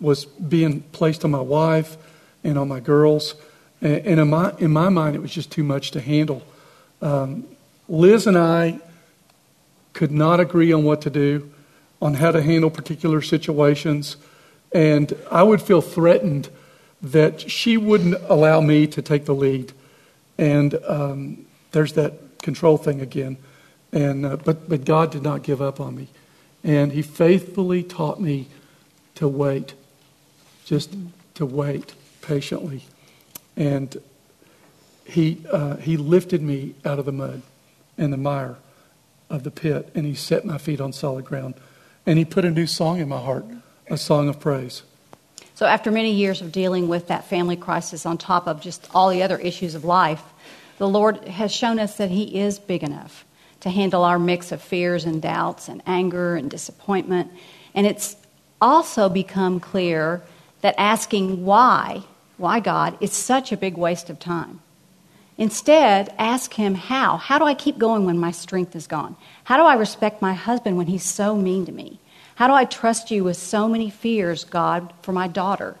was 0.00 0.24
being 0.24 0.82
placed 0.92 1.24
on 1.24 1.32
my 1.32 1.40
wife 1.40 1.96
and 2.44 2.56
on 2.56 2.68
my 2.68 2.78
girls. 2.78 3.34
And, 3.80 4.06
and 4.06 4.20
in, 4.20 4.30
my, 4.30 4.54
in 4.58 4.70
my 4.70 4.88
mind, 4.88 5.16
it 5.16 5.18
was 5.20 5.32
just 5.32 5.50
too 5.50 5.64
much 5.64 5.90
to 5.92 6.00
handle. 6.00 6.42
Um, 7.02 7.44
Liz 7.88 8.26
and 8.26 8.38
I 8.38 8.78
could 9.92 10.12
not 10.12 10.38
agree 10.38 10.72
on 10.72 10.84
what 10.84 11.02
to 11.02 11.10
do, 11.10 11.52
on 12.00 12.14
how 12.14 12.30
to 12.30 12.40
handle 12.40 12.70
particular 12.70 13.20
situations. 13.20 14.16
And 14.72 15.12
I 15.30 15.42
would 15.42 15.60
feel 15.60 15.80
threatened 15.80 16.50
that 17.02 17.50
she 17.50 17.76
wouldn't 17.76 18.14
allow 18.28 18.60
me 18.60 18.86
to 18.86 19.02
take 19.02 19.24
the 19.24 19.34
lead. 19.34 19.72
And 20.36 20.78
um, 20.86 21.46
there's 21.72 21.94
that 21.94 22.38
control 22.42 22.76
thing 22.76 23.00
again. 23.00 23.38
And, 23.92 24.26
uh, 24.26 24.36
but, 24.36 24.68
but 24.68 24.84
God 24.84 25.10
did 25.10 25.22
not 25.22 25.42
give 25.42 25.62
up 25.62 25.80
on 25.80 25.96
me. 25.96 26.08
And 26.62 26.92
He 26.92 27.02
faithfully 27.02 27.82
taught 27.82 28.20
me 28.20 28.48
to 29.14 29.28
wait, 29.28 29.74
just 30.64 30.94
to 31.34 31.46
wait 31.46 31.94
patiently. 32.20 32.84
And 33.56 33.96
He, 35.04 35.44
uh, 35.50 35.76
he 35.76 35.96
lifted 35.96 36.42
me 36.42 36.74
out 36.84 36.98
of 36.98 37.06
the 37.06 37.12
mud 37.12 37.42
and 37.96 38.12
the 38.12 38.18
mire 38.18 38.56
of 39.30 39.42
the 39.42 39.50
pit, 39.50 39.90
and 39.94 40.06
He 40.06 40.14
set 40.14 40.44
my 40.44 40.58
feet 40.58 40.80
on 40.80 40.92
solid 40.92 41.24
ground. 41.24 41.54
And 42.06 42.18
He 42.18 42.24
put 42.24 42.44
a 42.44 42.50
new 42.50 42.66
song 42.66 43.00
in 43.00 43.08
my 43.08 43.20
heart, 43.20 43.46
a 43.88 43.96
song 43.96 44.28
of 44.28 44.40
praise. 44.40 44.82
So, 45.54 45.66
after 45.66 45.90
many 45.90 46.12
years 46.12 46.40
of 46.40 46.52
dealing 46.52 46.88
with 46.88 47.08
that 47.08 47.24
family 47.24 47.56
crisis 47.56 48.06
on 48.06 48.16
top 48.16 48.46
of 48.46 48.60
just 48.60 48.88
all 48.94 49.08
the 49.08 49.22
other 49.22 49.38
issues 49.38 49.74
of 49.74 49.84
life, 49.84 50.22
the 50.76 50.88
Lord 50.88 51.26
has 51.26 51.52
shown 51.52 51.80
us 51.80 51.96
that 51.96 52.10
He 52.10 52.38
is 52.38 52.58
big 52.58 52.84
enough 52.84 53.24
to 53.60 53.70
handle 53.70 54.04
our 54.04 54.18
mix 54.18 54.52
of 54.52 54.62
fears 54.62 55.04
and 55.04 55.20
doubts 55.20 55.68
and 55.68 55.82
anger 55.86 56.36
and 56.36 56.50
disappointment. 56.50 57.30
And 57.74 57.86
it's 57.86 58.16
also 58.60 59.08
become 59.08 59.60
clear 59.60 60.22
that 60.60 60.74
asking 60.78 61.44
why, 61.44 62.02
why 62.36 62.60
God, 62.60 62.96
is 63.00 63.12
such 63.12 63.52
a 63.52 63.56
big 63.56 63.76
waste 63.76 64.10
of 64.10 64.18
time. 64.18 64.60
Instead, 65.36 66.12
ask 66.18 66.52
Him 66.54 66.74
how. 66.74 67.16
How 67.16 67.38
do 67.38 67.44
I 67.44 67.54
keep 67.54 67.78
going 67.78 68.04
when 68.04 68.18
my 68.18 68.32
strength 68.32 68.74
is 68.74 68.88
gone? 68.88 69.16
How 69.44 69.56
do 69.56 69.62
I 69.62 69.74
respect 69.74 70.20
my 70.20 70.34
husband 70.34 70.76
when 70.76 70.88
he's 70.88 71.04
so 71.04 71.36
mean 71.36 71.64
to 71.66 71.72
me? 71.72 72.00
How 72.34 72.48
do 72.48 72.54
I 72.54 72.64
trust 72.64 73.10
you 73.10 73.24
with 73.24 73.36
so 73.36 73.68
many 73.68 73.88
fears, 73.88 74.44
God, 74.44 74.92
for 75.02 75.12
my 75.12 75.28
daughter? 75.28 75.76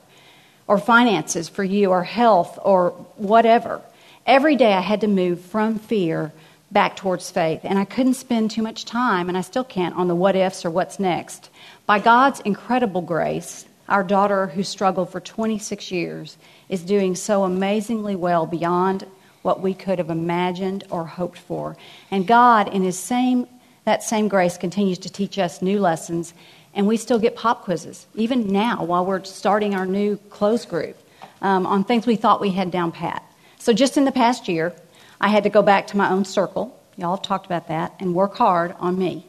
Or 0.68 0.78
finances 0.78 1.48
for 1.48 1.64
you, 1.64 1.90
or 1.90 2.04
health, 2.04 2.58
or 2.62 2.90
whatever. 3.16 3.80
Every 4.26 4.54
day 4.54 4.74
I 4.74 4.80
had 4.80 5.00
to 5.00 5.08
move 5.08 5.40
from 5.40 5.78
fear 5.78 6.32
back 6.70 6.96
towards 6.96 7.30
faith. 7.30 7.60
And 7.64 7.78
I 7.78 7.84
couldn't 7.84 8.14
spend 8.14 8.50
too 8.50 8.62
much 8.62 8.84
time, 8.84 9.28
and 9.28 9.38
I 9.38 9.40
still 9.40 9.64
can't, 9.64 9.94
on 9.94 10.08
the 10.08 10.14
what 10.14 10.36
ifs 10.36 10.64
or 10.64 10.70
what's 10.70 11.00
next. 11.00 11.50
By 11.86 11.98
God's 11.98 12.40
incredible 12.40 13.02
grace, 13.02 13.66
our 13.88 14.04
daughter, 14.04 14.48
who 14.48 14.62
struggled 14.62 15.10
for 15.10 15.20
26 15.20 15.90
years, 15.90 16.36
is 16.68 16.82
doing 16.82 17.14
so 17.14 17.44
amazingly 17.44 18.16
well 18.16 18.44
beyond 18.46 19.06
what 19.42 19.62
we 19.62 19.72
could 19.72 19.98
have 19.98 20.10
imagined 20.10 20.84
or 20.90 21.06
hoped 21.06 21.38
for. 21.38 21.76
And 22.10 22.26
God, 22.26 22.68
in 22.68 22.82
His 22.82 22.98
same 22.98 23.46
that 23.88 24.02
same 24.02 24.28
grace, 24.28 24.58
continues 24.58 24.98
to 24.98 25.08
teach 25.08 25.38
us 25.38 25.62
new 25.62 25.80
lessons, 25.80 26.34
and 26.74 26.86
we 26.86 26.98
still 26.98 27.18
get 27.18 27.34
pop 27.34 27.64
quizzes, 27.64 28.06
even 28.14 28.46
now 28.46 28.84
while 28.84 29.06
we're 29.06 29.24
starting 29.24 29.74
our 29.74 29.86
new 29.86 30.18
close 30.28 30.66
group 30.66 30.94
um, 31.40 31.64
on 31.64 31.84
things 31.84 32.06
we 32.06 32.14
thought 32.14 32.38
we 32.38 32.50
had 32.50 32.70
down 32.70 32.92
pat. 32.92 33.22
So, 33.58 33.72
just 33.72 33.96
in 33.96 34.04
the 34.04 34.12
past 34.12 34.46
year, 34.46 34.74
I 35.20 35.28
had 35.28 35.42
to 35.44 35.50
go 35.50 35.62
back 35.62 35.88
to 35.88 35.96
my 35.96 36.10
own 36.10 36.24
circle. 36.24 36.78
Y'all 36.96 37.16
have 37.16 37.22
talked 37.22 37.46
about 37.46 37.68
that, 37.68 37.94
and 38.00 38.14
work 38.14 38.36
hard 38.36 38.74
on 38.78 38.98
me. 38.98 39.26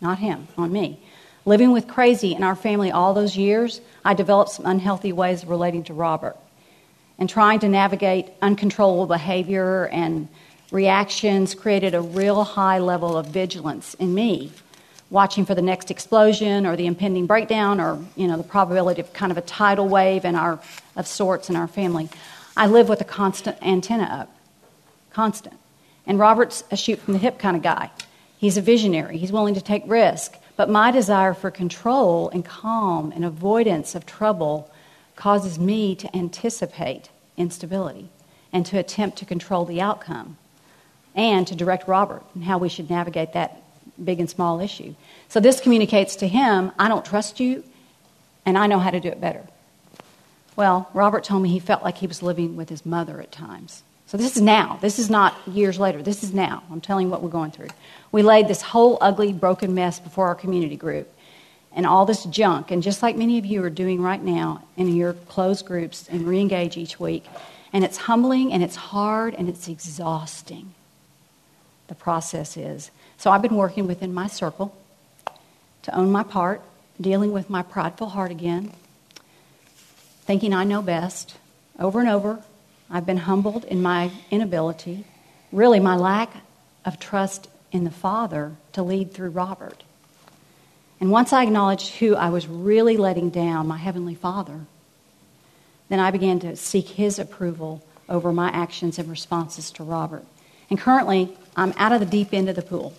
Not 0.00 0.18
him, 0.18 0.48
on 0.56 0.72
me. 0.72 0.98
Living 1.44 1.72
with 1.72 1.88
crazy 1.88 2.34
in 2.34 2.42
our 2.42 2.56
family 2.56 2.90
all 2.90 3.14
those 3.14 3.36
years, 3.36 3.80
I 4.04 4.14
developed 4.14 4.50
some 4.50 4.66
unhealthy 4.66 5.12
ways 5.12 5.42
of 5.42 5.48
relating 5.48 5.84
to 5.84 5.94
Robert. 5.94 6.36
And 7.18 7.28
trying 7.28 7.60
to 7.60 7.68
navigate 7.68 8.28
uncontrollable 8.40 9.06
behavior 9.06 9.86
and 9.88 10.28
reactions 10.70 11.54
created 11.54 11.94
a 11.94 12.00
real 12.00 12.42
high 12.44 12.78
level 12.78 13.16
of 13.16 13.26
vigilance 13.26 13.94
in 13.94 14.14
me, 14.14 14.50
watching 15.10 15.44
for 15.44 15.54
the 15.54 15.62
next 15.62 15.90
explosion 15.90 16.66
or 16.66 16.74
the 16.76 16.86
impending 16.86 17.26
breakdown 17.26 17.80
or, 17.80 18.02
you 18.16 18.26
know, 18.26 18.36
the 18.36 18.42
probability 18.42 19.00
of 19.00 19.12
kind 19.12 19.30
of 19.30 19.38
a 19.38 19.42
tidal 19.42 19.88
wave 19.88 20.24
in 20.24 20.34
our, 20.34 20.58
of 20.96 21.06
sorts 21.06 21.50
in 21.50 21.56
our 21.56 21.68
family. 21.68 22.08
I 22.56 22.66
live 22.66 22.88
with 22.88 23.00
a 23.00 23.04
constant 23.04 23.56
antenna 23.62 24.04
up 24.04 24.30
constant. 25.12 25.58
And 26.06 26.18
Robert's 26.18 26.64
a 26.70 26.76
shoot 26.76 26.98
from 26.98 27.12
the 27.12 27.18
hip 27.18 27.38
kind 27.38 27.56
of 27.56 27.62
guy. 27.62 27.90
He's 28.38 28.56
a 28.56 28.62
visionary, 28.62 29.18
he's 29.18 29.32
willing 29.32 29.54
to 29.54 29.60
take 29.60 29.82
risk. 29.86 30.36
But 30.56 30.68
my 30.68 30.90
desire 30.90 31.34
for 31.34 31.50
control 31.50 32.28
and 32.30 32.44
calm 32.44 33.12
and 33.12 33.24
avoidance 33.24 33.94
of 33.94 34.04
trouble 34.04 34.70
causes 35.16 35.58
me 35.58 35.94
to 35.96 36.16
anticipate 36.16 37.08
instability 37.36 38.10
and 38.52 38.66
to 38.66 38.78
attempt 38.78 39.18
to 39.18 39.24
control 39.24 39.64
the 39.64 39.80
outcome 39.80 40.36
and 41.14 41.46
to 41.46 41.54
direct 41.54 41.88
Robert 41.88 42.22
and 42.34 42.44
how 42.44 42.58
we 42.58 42.68
should 42.68 42.90
navigate 42.90 43.32
that 43.32 43.62
big 44.02 44.20
and 44.20 44.28
small 44.28 44.60
issue. 44.60 44.94
So 45.28 45.40
this 45.40 45.60
communicates 45.60 46.16
to 46.16 46.28
him 46.28 46.72
I 46.78 46.88
don't 46.88 47.04
trust 47.04 47.40
you, 47.40 47.64
and 48.44 48.58
I 48.58 48.66
know 48.66 48.78
how 48.78 48.90
to 48.90 49.00
do 49.00 49.08
it 49.08 49.20
better. 49.20 49.46
Well, 50.56 50.90
Robert 50.92 51.24
told 51.24 51.42
me 51.42 51.48
he 51.48 51.60
felt 51.60 51.82
like 51.82 51.98
he 51.98 52.06
was 52.06 52.22
living 52.22 52.56
with 52.56 52.68
his 52.68 52.84
mother 52.84 53.20
at 53.20 53.32
times 53.32 53.82
So 54.12 54.18
this 54.18 54.36
is 54.36 54.42
now. 54.42 54.76
This 54.82 54.98
is 54.98 55.08
not 55.08 55.34
years 55.48 55.78
later. 55.78 56.02
This 56.02 56.22
is 56.22 56.34
now. 56.34 56.62
I'm 56.70 56.82
telling 56.82 57.06
you 57.06 57.10
what 57.10 57.22
we're 57.22 57.30
going 57.30 57.50
through. 57.50 57.70
We 58.12 58.20
laid 58.20 58.46
this 58.46 58.60
whole 58.60 58.98
ugly, 59.00 59.32
broken 59.32 59.74
mess 59.74 60.00
before 60.00 60.26
our 60.26 60.34
community 60.34 60.76
group 60.76 61.10
and 61.74 61.86
all 61.86 62.04
this 62.04 62.24
junk. 62.24 62.70
And 62.70 62.82
just 62.82 63.02
like 63.02 63.16
many 63.16 63.38
of 63.38 63.46
you 63.46 63.64
are 63.64 63.70
doing 63.70 64.02
right 64.02 64.22
now 64.22 64.64
in 64.76 64.94
your 64.94 65.14
closed 65.14 65.64
groups 65.64 66.10
and 66.10 66.28
re 66.28 66.40
engage 66.40 66.76
each 66.76 67.00
week. 67.00 67.24
And 67.72 67.84
it's 67.84 67.96
humbling 67.96 68.52
and 68.52 68.62
it's 68.62 68.76
hard 68.76 69.34
and 69.34 69.48
it's 69.48 69.66
exhausting. 69.66 70.74
The 71.88 71.94
process 71.94 72.58
is. 72.58 72.90
So 73.16 73.30
I've 73.30 73.40
been 73.40 73.56
working 73.56 73.86
within 73.86 74.12
my 74.12 74.26
circle 74.26 74.76
to 75.84 75.96
own 75.96 76.12
my 76.12 76.22
part, 76.22 76.60
dealing 77.00 77.32
with 77.32 77.48
my 77.48 77.62
prideful 77.62 78.10
heart 78.10 78.30
again, 78.30 78.72
thinking 80.26 80.52
I 80.52 80.64
know 80.64 80.82
best. 80.82 81.38
Over 81.78 82.00
and 82.00 82.10
over, 82.10 82.42
I've 82.94 83.06
been 83.06 83.16
humbled 83.16 83.64
in 83.64 83.80
my 83.80 84.10
inability, 84.30 85.06
really, 85.50 85.80
my 85.80 85.96
lack 85.96 86.30
of 86.84 87.00
trust 87.00 87.48
in 87.72 87.84
the 87.84 87.90
Father 87.90 88.52
to 88.74 88.82
lead 88.82 89.14
through 89.14 89.30
Robert. 89.30 89.82
And 91.00 91.10
once 91.10 91.32
I 91.32 91.42
acknowledged 91.42 91.94
who 91.94 92.14
I 92.14 92.28
was 92.28 92.46
really 92.46 92.98
letting 92.98 93.30
down, 93.30 93.66
my 93.66 93.78
Heavenly 93.78 94.14
Father, 94.14 94.60
then 95.88 96.00
I 96.00 96.10
began 96.10 96.38
to 96.40 96.54
seek 96.54 96.86
His 96.86 97.18
approval 97.18 97.82
over 98.10 98.30
my 98.30 98.50
actions 98.50 98.98
and 98.98 99.08
responses 99.08 99.70
to 99.72 99.84
Robert. 99.84 100.26
And 100.68 100.78
currently, 100.78 101.34
I'm 101.56 101.72
out 101.78 101.92
of 101.92 102.00
the 102.00 102.06
deep 102.06 102.34
end 102.34 102.50
of 102.50 102.56
the 102.56 102.62
pool, 102.62 102.92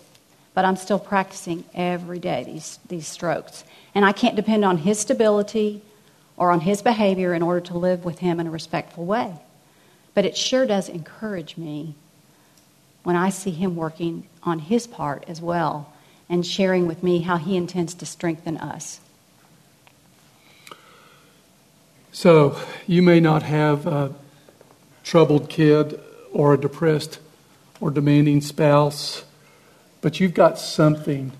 but 0.54 0.64
I'm 0.64 0.76
still 0.76 0.98
practicing 0.98 1.64
every 1.72 2.18
day 2.18 2.42
these, 2.42 2.80
these 2.88 3.06
strokes. 3.06 3.62
And 3.94 4.04
I 4.04 4.10
can't 4.10 4.34
depend 4.34 4.64
on 4.64 4.78
His 4.78 4.98
stability 4.98 5.82
or 6.36 6.50
on 6.50 6.60
His 6.60 6.82
behavior 6.82 7.32
in 7.32 7.42
order 7.42 7.60
to 7.66 7.78
live 7.78 8.04
with 8.04 8.18
Him 8.18 8.40
in 8.40 8.48
a 8.48 8.50
respectful 8.50 9.04
way. 9.04 9.34
But 10.14 10.24
it 10.24 10.36
sure 10.36 10.64
does 10.64 10.88
encourage 10.88 11.56
me 11.56 11.96
when 13.02 13.16
I 13.16 13.30
see 13.30 13.50
him 13.50 13.76
working 13.76 14.26
on 14.42 14.60
his 14.60 14.86
part 14.86 15.24
as 15.28 15.40
well 15.40 15.92
and 16.28 16.46
sharing 16.46 16.86
with 16.86 17.02
me 17.02 17.20
how 17.20 17.36
he 17.36 17.56
intends 17.56 17.94
to 17.94 18.06
strengthen 18.06 18.56
us. 18.56 19.00
So, 22.12 22.56
you 22.86 23.02
may 23.02 23.18
not 23.18 23.42
have 23.42 23.86
a 23.86 24.14
troubled 25.02 25.50
kid 25.50 26.00
or 26.32 26.54
a 26.54 26.58
depressed 26.58 27.18
or 27.80 27.90
demanding 27.90 28.40
spouse, 28.40 29.24
but 30.00 30.20
you've 30.20 30.32
got 30.32 30.58
something 30.58 31.32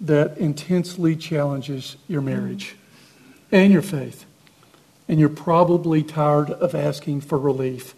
that 0.00 0.36
intensely 0.38 1.16
challenges 1.16 1.96
your 2.06 2.20
marriage 2.20 2.76
and 3.50 3.72
your 3.72 3.82
faith. 3.82 4.26
And 5.08 5.18
you're 5.18 5.28
probably 5.28 6.02
tired 6.02 6.50
of 6.50 6.74
asking 6.74 7.22
for 7.22 7.38
relief 7.38 7.94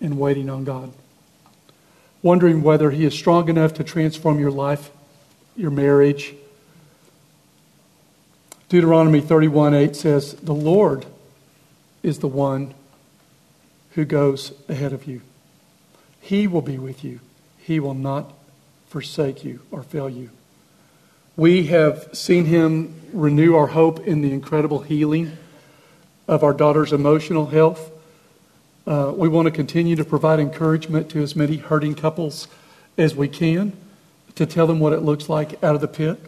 and 0.00 0.18
waiting 0.18 0.50
on 0.50 0.64
God. 0.64 0.92
Wondering 2.22 2.62
whether 2.62 2.90
He 2.90 3.04
is 3.04 3.14
strong 3.14 3.48
enough 3.48 3.74
to 3.74 3.84
transform 3.84 4.38
your 4.38 4.50
life, 4.50 4.90
your 5.56 5.70
marriage. 5.70 6.34
Deuteronomy 8.68 9.20
31 9.20 9.74
8 9.74 9.94
says, 9.94 10.34
The 10.34 10.54
Lord 10.54 11.06
is 12.02 12.18
the 12.18 12.28
one 12.28 12.74
who 13.92 14.04
goes 14.04 14.52
ahead 14.68 14.92
of 14.92 15.06
you. 15.06 15.20
He 16.20 16.46
will 16.46 16.62
be 16.62 16.78
with 16.78 17.04
you. 17.04 17.20
He 17.58 17.78
will 17.80 17.94
not 17.94 18.32
forsake 18.88 19.44
you 19.44 19.60
or 19.70 19.82
fail 19.82 20.08
you. 20.08 20.30
We 21.36 21.66
have 21.66 22.08
seen 22.12 22.44
him 22.44 22.94
renew 23.12 23.56
our 23.56 23.68
hope 23.68 24.00
in 24.00 24.22
the 24.22 24.32
incredible 24.32 24.80
healing 24.80 25.36
of 26.28 26.44
our 26.44 26.52
daughter's 26.52 26.92
emotional 26.92 27.46
health 27.46 27.90
uh, 28.86 29.12
we 29.16 29.28
want 29.28 29.46
to 29.46 29.50
continue 29.50 29.96
to 29.96 30.04
provide 30.04 30.38
encouragement 30.40 31.08
to 31.10 31.22
as 31.22 31.34
many 31.34 31.56
hurting 31.56 31.94
couples 31.94 32.48
as 32.98 33.14
we 33.14 33.28
can 33.28 33.72
to 34.34 34.44
tell 34.46 34.66
them 34.66 34.80
what 34.80 34.92
it 34.92 35.00
looks 35.00 35.28
like 35.28 35.62
out 35.62 35.74
of 35.74 35.80
the 35.80 35.88
pit. 35.88 36.18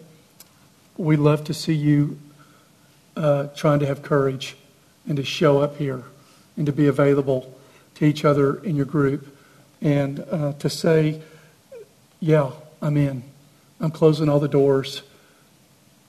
We 0.96 1.16
love 1.16 1.44
to 1.44 1.54
see 1.54 1.74
you 1.74 2.18
uh, 3.16 3.48
trying 3.48 3.80
to 3.80 3.86
have 3.86 4.02
courage 4.02 4.56
and 5.06 5.16
to 5.16 5.24
show 5.24 5.60
up 5.60 5.76
here 5.76 6.04
and 6.56 6.66
to 6.66 6.72
be 6.72 6.86
available 6.86 7.54
to 7.96 8.04
each 8.04 8.24
other 8.24 8.62
in 8.62 8.76
your 8.76 8.86
group 8.86 9.36
and 9.82 10.20
uh, 10.30 10.52
to 10.54 10.70
say, 10.70 11.20
Yeah, 12.20 12.52
I'm 12.80 12.96
in. 12.96 13.22
I'm 13.80 13.90
closing 13.90 14.28
all 14.28 14.40
the 14.40 14.48
doors. 14.48 15.02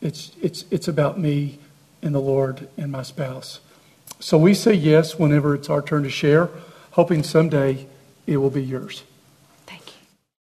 It's, 0.01 0.31
it's, 0.41 0.63
it's 0.71 0.87
about 0.87 1.19
me 1.19 1.59
and 2.01 2.15
the 2.15 2.19
Lord 2.19 2.69
and 2.77 2.91
my 2.91 3.03
spouse. 3.03 3.59
So 4.19 4.37
we 4.37 4.53
say 4.53 4.73
yes 4.73 5.19
whenever 5.19 5.53
it's 5.53 5.69
our 5.69 5.81
turn 5.81 6.03
to 6.03 6.09
share, 6.09 6.49
hoping 6.91 7.23
someday 7.23 7.87
it 8.25 8.37
will 8.37 8.49
be 8.49 8.63
yours. 8.63 9.03